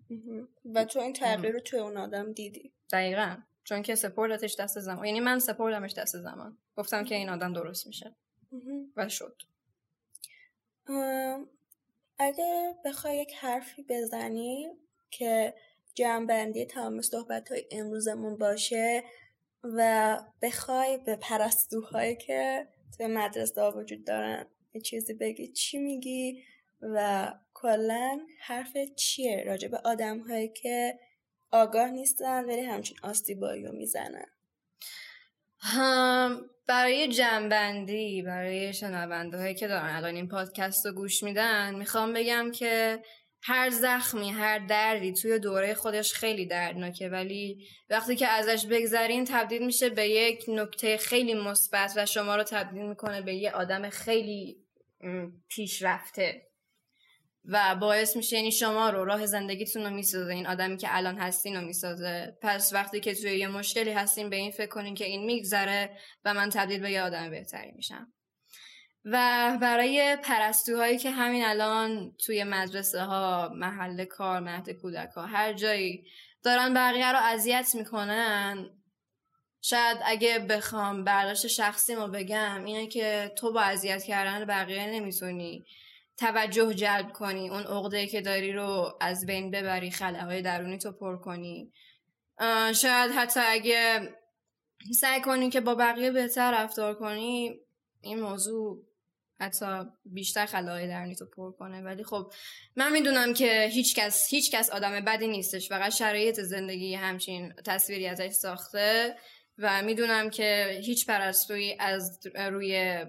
و 0.73 0.85
تو 0.85 0.99
این 0.99 1.13
تغییر 1.13 1.53
رو 1.53 1.59
توی 1.59 1.79
اون 1.79 1.97
آدم 1.97 2.33
دیدی. 2.33 2.73
دقیقا. 2.91 3.37
چون 3.63 3.81
که 3.81 3.95
سپردتش 3.95 4.55
دست 4.59 4.79
زمان. 4.79 5.05
یعنی 5.05 5.19
من 5.19 5.39
سپردمش 5.39 5.93
دست 5.93 6.17
زمان. 6.17 6.57
گفتم 6.77 7.03
که 7.03 7.15
این 7.15 7.29
آدم 7.29 7.53
درست 7.53 7.87
میشه. 7.87 8.15
و 8.95 9.09
شد. 9.09 9.41
اگه 12.19 12.75
بخوای 12.85 13.17
یک 13.17 13.33
حرفی 13.33 13.85
بزنی 13.89 14.67
که 15.11 15.53
جمعبندی 15.93 16.65
تمام 16.65 17.01
صحبت 17.01 17.51
های 17.51 17.65
امروزمون 17.71 18.37
باشه 18.37 19.03
و 19.63 20.17
بخوای 20.41 20.97
به 20.97 21.15
پرستوهایی 21.15 22.15
که 22.15 22.67
توی 22.97 23.07
مدرسه 23.07 23.61
ها 23.61 23.71
وجود 23.71 24.05
دارن 24.05 24.45
یه 24.73 24.81
چیزی 24.81 25.13
بگی 25.13 25.47
چی 25.47 25.77
میگی 25.77 26.43
و 26.81 27.27
کلا 27.53 28.19
حرف 28.39 28.77
چیه 28.95 29.43
راجع 29.43 29.67
به 29.67 29.77
آدم 29.77 30.19
هایی 30.19 30.49
که 30.49 30.99
آگاه 31.51 31.91
نیستن 31.91 32.45
ولی 32.45 32.61
همچین 32.61 32.97
آستیبایی 33.03 33.63
رو 33.63 33.71
می‌زنن 33.71 34.25
برای 36.67 37.07
جنبندی 37.07 38.21
برای 38.21 38.73
شنونده 38.73 39.37
هایی 39.37 39.55
که 39.55 39.67
دارن 39.67 39.95
الان 39.95 40.15
این 40.15 40.27
پادکست 40.27 40.85
رو 40.85 40.91
گوش 40.91 41.23
میدن 41.23 41.75
می‌خوام 41.75 42.13
بگم 42.13 42.51
که 42.51 43.03
هر 43.43 43.69
زخمی 43.69 44.29
هر 44.29 44.59
دردی 44.59 45.13
توی 45.13 45.39
دوره 45.39 45.73
خودش 45.73 46.13
خیلی 46.13 46.45
دردناکه 46.45 47.09
ولی 47.09 47.67
وقتی 47.89 48.15
که 48.15 48.27
ازش 48.27 48.65
بگذرین 48.65 49.25
تبدیل 49.25 49.65
میشه 49.65 49.89
به 49.89 50.09
یک 50.09 50.45
نکته 50.47 50.97
خیلی 50.97 51.33
مثبت 51.33 51.93
و 51.95 52.05
شما 52.05 52.35
رو 52.35 52.43
تبدیل 52.43 52.85
می‌کنه 52.85 53.21
به 53.21 53.35
یه 53.35 53.51
آدم 53.51 53.89
خیلی 53.89 54.57
پیشرفته. 55.47 56.50
و 57.45 57.75
باعث 57.75 58.15
میشه 58.15 58.35
یعنی 58.35 58.51
شما 58.51 58.89
رو 58.89 59.05
راه 59.05 59.25
زندگیتون 59.25 59.83
رو 59.83 59.89
می‌سازه. 59.89 60.33
این 60.33 60.47
آدمی 60.47 60.77
که 60.77 60.87
الان 60.89 61.17
هستین 61.17 61.55
رو 61.55 61.61
می‌سازه. 61.61 62.37
پس 62.41 62.73
وقتی 62.73 62.99
که 62.99 63.15
توی 63.15 63.37
یه 63.37 63.47
مشکلی 63.47 63.91
هستین 63.91 64.29
به 64.29 64.35
این 64.35 64.51
فکر 64.51 64.69
کنین 64.69 64.95
که 64.95 65.05
این 65.05 65.25
میگذره 65.25 65.97
و 66.25 66.33
من 66.33 66.49
تبدیل 66.49 66.81
به 66.81 66.91
یه 66.91 67.01
آدم 67.01 67.29
بهتری 67.29 67.71
میشم. 67.71 68.13
و 69.05 69.57
برای 69.61 70.17
پرستوهایی 70.23 70.97
که 70.97 71.11
همین 71.11 71.45
الان 71.45 72.15
توی 72.25 72.43
مدرسه 72.43 73.01
ها 73.01 73.51
محل 73.55 74.05
کار 74.05 74.39
مهد 74.39 74.69
کودک 74.69 75.09
ها 75.15 75.25
هر 75.25 75.53
جایی 75.53 76.05
دارن 76.43 76.73
بقیه 76.73 77.11
رو 77.11 77.17
اذیت 77.17 77.75
می‌کنن 77.75 78.69
شاید 79.61 79.97
اگه 80.05 80.39
بخوام 80.39 81.03
برداشت 81.03 81.47
شخصی 81.47 81.95
ما 81.95 82.07
بگم 82.07 82.63
اینه 82.65 82.87
که 82.87 83.31
تو 83.37 83.53
با 83.53 83.61
اذیت 83.61 84.03
کردن 84.03 84.45
بقیه 84.45 84.87
نمی‌تونی. 84.87 85.65
توجه 86.21 86.73
جلب 86.73 87.11
کنی. 87.11 87.49
اون 87.49 87.63
عقده 87.63 88.07
که 88.07 88.21
داری 88.21 88.53
رو 88.53 88.97
از 89.01 89.25
بین 89.25 89.51
ببری 89.51 89.91
خلاهای 89.91 90.41
درونی 90.41 90.77
تو 90.77 90.91
پر 90.91 91.17
کنی. 91.17 91.71
شاید 92.75 93.11
حتی 93.15 93.39
اگه 93.39 94.09
سعی 94.99 95.21
کنی 95.21 95.49
که 95.49 95.61
با 95.61 95.75
بقیه 95.75 96.11
بهتر 96.11 96.63
رفتار 96.63 96.95
کنی 96.95 97.59
این 98.01 98.19
موضوع 98.19 98.83
حتی 99.39 99.65
بیشتر 100.05 100.45
خلاهای 100.45 100.87
درونی 100.87 101.15
تو 101.15 101.25
پر 101.25 101.51
کنه. 101.51 101.81
ولی 101.81 102.03
خب 102.03 102.33
من 102.75 102.91
می‌دونم 102.91 103.33
که 103.33 103.69
هیچ 103.71 103.95
کس 103.95 104.27
هیچ 104.29 104.51
کس 104.51 104.69
آدم 104.69 105.05
بدی 105.05 105.27
نیستش. 105.27 105.69
فقط 105.69 105.91
شرایط 105.91 106.39
زندگی 106.39 106.95
همچین 106.95 107.53
تصویری 107.65 108.07
ازش 108.07 108.31
ساخته 108.31 109.15
و 109.57 109.81
می‌دونم 109.81 110.29
که 110.29 110.79
هیچ 110.85 111.05
پرستویی 111.07 111.75
از 111.79 112.19
روی 112.35 113.05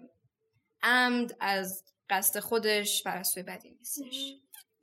عمد 0.83 1.37
از 1.41 1.85
قصد 2.13 2.41
خودش 2.41 3.03
پرستوی 3.03 3.43
بدی 3.43 3.71
نیستش. 3.71 4.35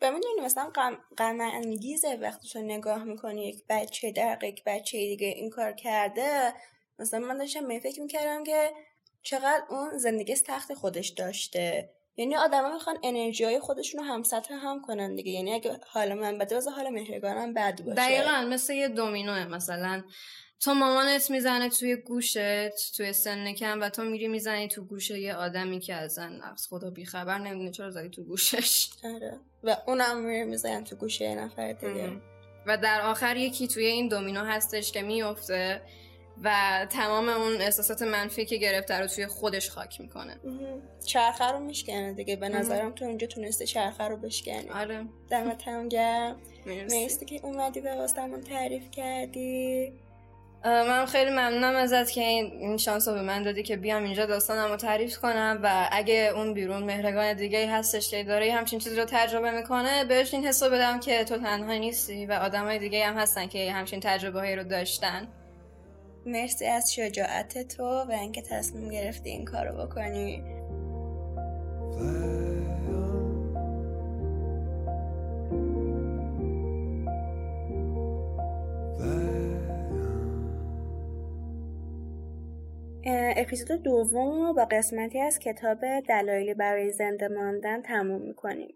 و 0.01 0.11
می‌دونی 0.11 0.41
مثلا 0.41 0.71
غم 1.17 1.41
انگیزه 1.41 2.17
وقتی 2.21 2.49
تو 2.49 2.61
نگاه 2.61 3.03
می‌کنی 3.03 3.47
یک 3.47 3.63
بچه 3.69 4.11
دقیق 4.11 4.43
یک 4.43 4.63
بچه 4.65 4.97
دیگه 4.97 5.27
این 5.27 5.49
کار 5.49 5.71
کرده 5.73 6.53
مثلا 6.99 7.19
من 7.19 7.37
داشتم 7.37 7.65
می 7.65 7.79
فکر 7.79 8.01
می‌کردم 8.01 8.43
که 8.43 8.71
چقدر 9.21 9.63
اون 9.69 9.97
زندگی 9.97 10.35
تخت 10.35 10.73
خودش 10.73 11.09
داشته. 11.09 11.89
یعنی 12.17 12.35
آدما 12.35 12.73
می‌خوان 12.73 12.97
انرژی 13.03 13.43
های 13.43 13.59
خودشون 13.59 13.99
رو 14.03 14.05
هم 14.05 14.23
سطح 14.23 14.53
هم 14.53 14.81
کنن 14.81 15.15
دیگه. 15.15 15.31
یعنی 15.31 15.53
اگه 15.53 15.79
حال 15.87 16.13
من 16.13 16.37
بده 16.37 16.55
واسه 16.55 16.71
حال 16.71 16.89
مهرگانم 16.89 17.53
بد 17.53 17.81
باشه. 17.81 17.95
دقیقا 17.95 18.41
مثل 18.41 18.73
یه 18.73 18.87
دومینوه 18.87 19.45
مثلا. 19.45 20.03
تو 20.59 20.73
مامانت 20.73 21.31
می‌زنه 21.31 21.69
توی 21.69 21.95
گوشت 21.95 22.37
توی 22.97 23.13
سن 23.13 23.53
کم 23.53 23.81
و 23.81 23.89
تو 23.89 24.03
میری 24.03 24.27
می‌زنی 24.27 24.67
تو 24.67 24.83
گوشه 24.83 25.19
یه 25.19 25.35
آدمی 25.35 25.79
که 25.79 25.93
از 25.93 26.19
نفس. 26.19 26.67
خدا 26.67 26.89
بیخبر 26.89 27.37
نمی‌دونه 27.37 27.71
چرا 27.71 27.91
زدی 27.91 28.09
تو 28.09 28.23
گوشش. 28.23 28.89
آره. 29.03 29.39
و 29.63 29.77
اونم 29.87 30.23
میره 30.23 30.45
می‌زنه 30.45 30.83
تو 30.83 30.95
گوشه 30.95 31.25
یه 31.25 31.35
نفر 31.35 31.73
دیگه. 31.73 32.11
و 32.65 32.77
در 32.77 33.01
آخر 33.01 33.37
یکی 33.37 33.67
توی 33.67 33.85
این 33.85 34.07
دومینو 34.07 34.45
هستش 34.45 34.91
که 34.91 35.01
میفته 35.01 35.81
و 36.43 36.87
تمام 36.89 37.29
اون 37.29 37.61
احساسات 37.61 38.01
منفی 38.01 38.45
که 38.45 38.57
گرفته 38.57 38.99
رو 38.99 39.07
توی 39.07 39.27
خودش 39.27 39.69
خاک 39.69 40.01
می‌کنه. 40.01 40.37
چرخه 41.05 41.51
رو 41.51 41.59
میشکنه 41.59 42.13
دیگه. 42.13 42.35
به 42.35 42.49
نظرم 42.49 42.91
تو 42.91 43.05
اونجا 43.05 43.27
تونسته 43.27 43.65
چرخه 43.65 44.03
رو 44.03 44.17
بشکنی 44.17 44.69
آره. 44.69 45.05
دمت 45.29 45.67
هم 45.67 45.89
گرم. 45.89 46.39
مرسی. 46.65 47.25
که 47.25 47.39
اومدی 47.43 47.81
به 47.81 47.95
واسمون 47.95 48.41
تعریف 48.41 48.91
کردی. 48.91 49.93
من 50.65 51.05
خیلی 51.05 51.31
ممنونم 51.31 51.75
ازت 51.75 52.11
که 52.11 52.21
این 52.21 52.77
شانس 52.77 53.07
رو 53.07 53.13
به 53.13 53.21
من 53.21 53.43
دادی 53.43 53.63
که 53.63 53.77
بیام 53.77 54.03
اینجا 54.03 54.25
داستانم 54.25 54.71
رو 54.71 54.75
تعریف 54.75 55.17
کنم 55.17 55.59
و 55.63 55.89
اگه 55.91 56.31
اون 56.35 56.53
بیرون 56.53 56.83
مهرگان 56.83 57.33
دیگه 57.33 57.71
هستش 57.71 58.11
که 58.11 58.23
داره 58.23 58.51
همچین 58.53 58.79
چیزی 58.79 58.95
رو 58.95 59.05
تجربه 59.05 59.51
می‌کنه 59.51 60.05
بهش 60.05 60.33
این 60.33 60.47
حسو 60.47 60.69
بدم 60.69 60.99
که 60.99 61.23
تو 61.23 61.37
تنها 61.37 61.73
نیستی 61.73 62.25
و 62.25 62.31
آدمای 62.31 62.79
دیگه 62.79 63.05
هم 63.05 63.17
هستن 63.17 63.47
که 63.47 63.71
همچین 63.71 63.99
تجربه 63.99 64.39
هایی 64.39 64.55
رو 64.55 64.63
داشتن. 64.63 65.27
مرسی 66.25 66.65
از 66.65 66.93
شجاعت 66.93 67.67
تو 67.77 67.83
و 67.83 68.11
اینکه 68.11 68.41
تصمیم 68.41 68.89
گرفتی 68.89 69.29
این 69.29 69.45
کارو 69.45 69.85
بکنی. 69.85 70.43
اپیزود 83.41 83.83
دوم 83.83 84.41
رو 84.41 84.53
با 84.53 84.65
قسمتی 84.65 85.21
از 85.21 85.39
کتاب 85.39 85.99
دلایلی 85.99 86.53
برای 86.53 86.91
زنده 86.91 87.27
ماندن 87.27 87.81
تموم 87.81 88.21
می‌کنیم. 88.21 88.75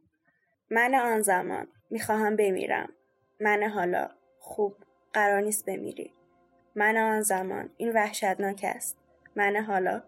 من 0.69 0.95
آن 0.95 1.21
زمان 1.21 1.67
می‌خواهم 1.89 2.35
بمیرم. 2.35 2.89
من 3.39 3.63
حالا 3.63 4.09
خوب 4.39 4.75
قرار 5.13 5.41
نیست 5.41 5.65
بمیری. 5.65 6.13
من 6.75 6.97
آن 6.97 7.21
زمان 7.21 7.69
این 7.77 7.91
وحشتناک 7.93 8.65
است. 8.75 8.97
من 9.35 9.55
حالا 9.55 10.03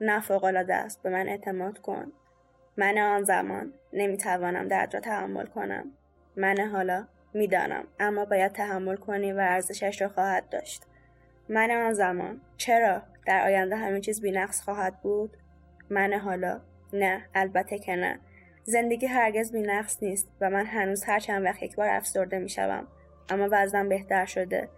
نه 0.00 0.20
فوقالعاده 0.20 0.74
است 0.74 1.02
به 1.02 1.10
من 1.10 1.28
اعتماد 1.28 1.78
کن. 1.78 2.12
من 2.76 2.98
آن 2.98 3.24
زمان 3.24 3.72
نمی‌توانم 3.92 4.68
درد 4.68 4.94
را 4.94 5.00
تحمل 5.00 5.46
کنم. 5.46 5.92
من 6.36 6.58
حالا 6.58 7.06
می‌دانم 7.34 7.84
اما 8.00 8.24
باید 8.24 8.52
تحمل 8.52 8.96
کنی 8.96 9.32
و 9.32 9.38
ارزشش 9.38 10.02
را 10.02 10.08
خواهد 10.08 10.48
داشت. 10.48 10.86
من 11.48 11.70
آن 11.70 11.92
زمان 11.92 12.40
چرا 12.56 13.02
در 13.26 13.44
آینده 13.44 13.76
همه 13.76 14.00
چیز 14.00 14.20
بینقص 14.20 14.60
خواهد 14.60 15.00
بود؟ 15.00 15.36
من 15.90 16.12
حالا 16.12 16.60
نه 16.92 17.24
البته 17.34 17.78
که 17.78 17.96
نه. 17.96 18.18
زندگی 18.64 19.06
هرگز 19.06 19.52
بینقص 19.52 20.02
نیست 20.02 20.28
و 20.40 20.50
من 20.50 20.66
هنوز 20.66 21.04
هر 21.04 21.18
چند 21.18 21.44
وقت 21.44 21.62
یک 21.62 21.76
بار 21.76 21.88
افسرده 21.88 22.38
می 22.38 22.48
شوم. 22.48 22.86
اما 23.28 23.48
وزنم 23.52 23.88
بهتر 23.88 24.24
شده. 24.24 24.68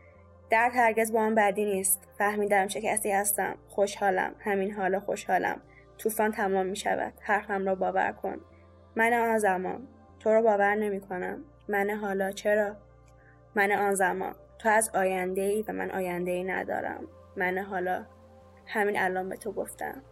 درد 0.50 0.72
هرگز 0.74 1.12
با 1.12 1.20
من 1.20 1.34
بدی 1.34 1.64
نیست. 1.64 2.08
فهمیدم 2.18 2.66
چه 2.66 2.80
کسی 2.80 3.10
هستم. 3.10 3.56
خوشحالم. 3.68 4.34
همین 4.38 4.72
حالا 4.72 5.00
خوشحالم. 5.00 5.60
طوفان 5.98 6.32
تمام 6.32 6.66
می 6.66 6.76
شود 6.76 7.12
حرفم 7.20 7.66
را 7.66 7.74
باور 7.74 8.12
کن. 8.12 8.40
من 8.96 9.12
آن 9.12 9.38
زمان. 9.38 9.88
تو 10.20 10.30
رو 10.30 10.42
باور 10.42 10.74
نمی 10.74 11.00
کنم 11.00 11.44
من 11.68 11.90
حالا 11.90 12.30
چرا؟ 12.30 12.76
من 13.54 13.72
آن 13.72 13.94
زمان. 13.94 14.34
تو 14.58 14.68
از 14.68 14.90
آینده 14.94 15.42
ای 15.42 15.64
و 15.68 15.72
من 15.72 15.90
آینده 15.90 16.30
ای 16.30 16.44
ندارم. 16.44 17.04
من 17.36 17.58
حالا 17.58 18.06
همین 18.66 18.98
الان 18.98 19.28
به 19.28 19.36
تو 19.36 19.52
گفتم. 19.52 20.02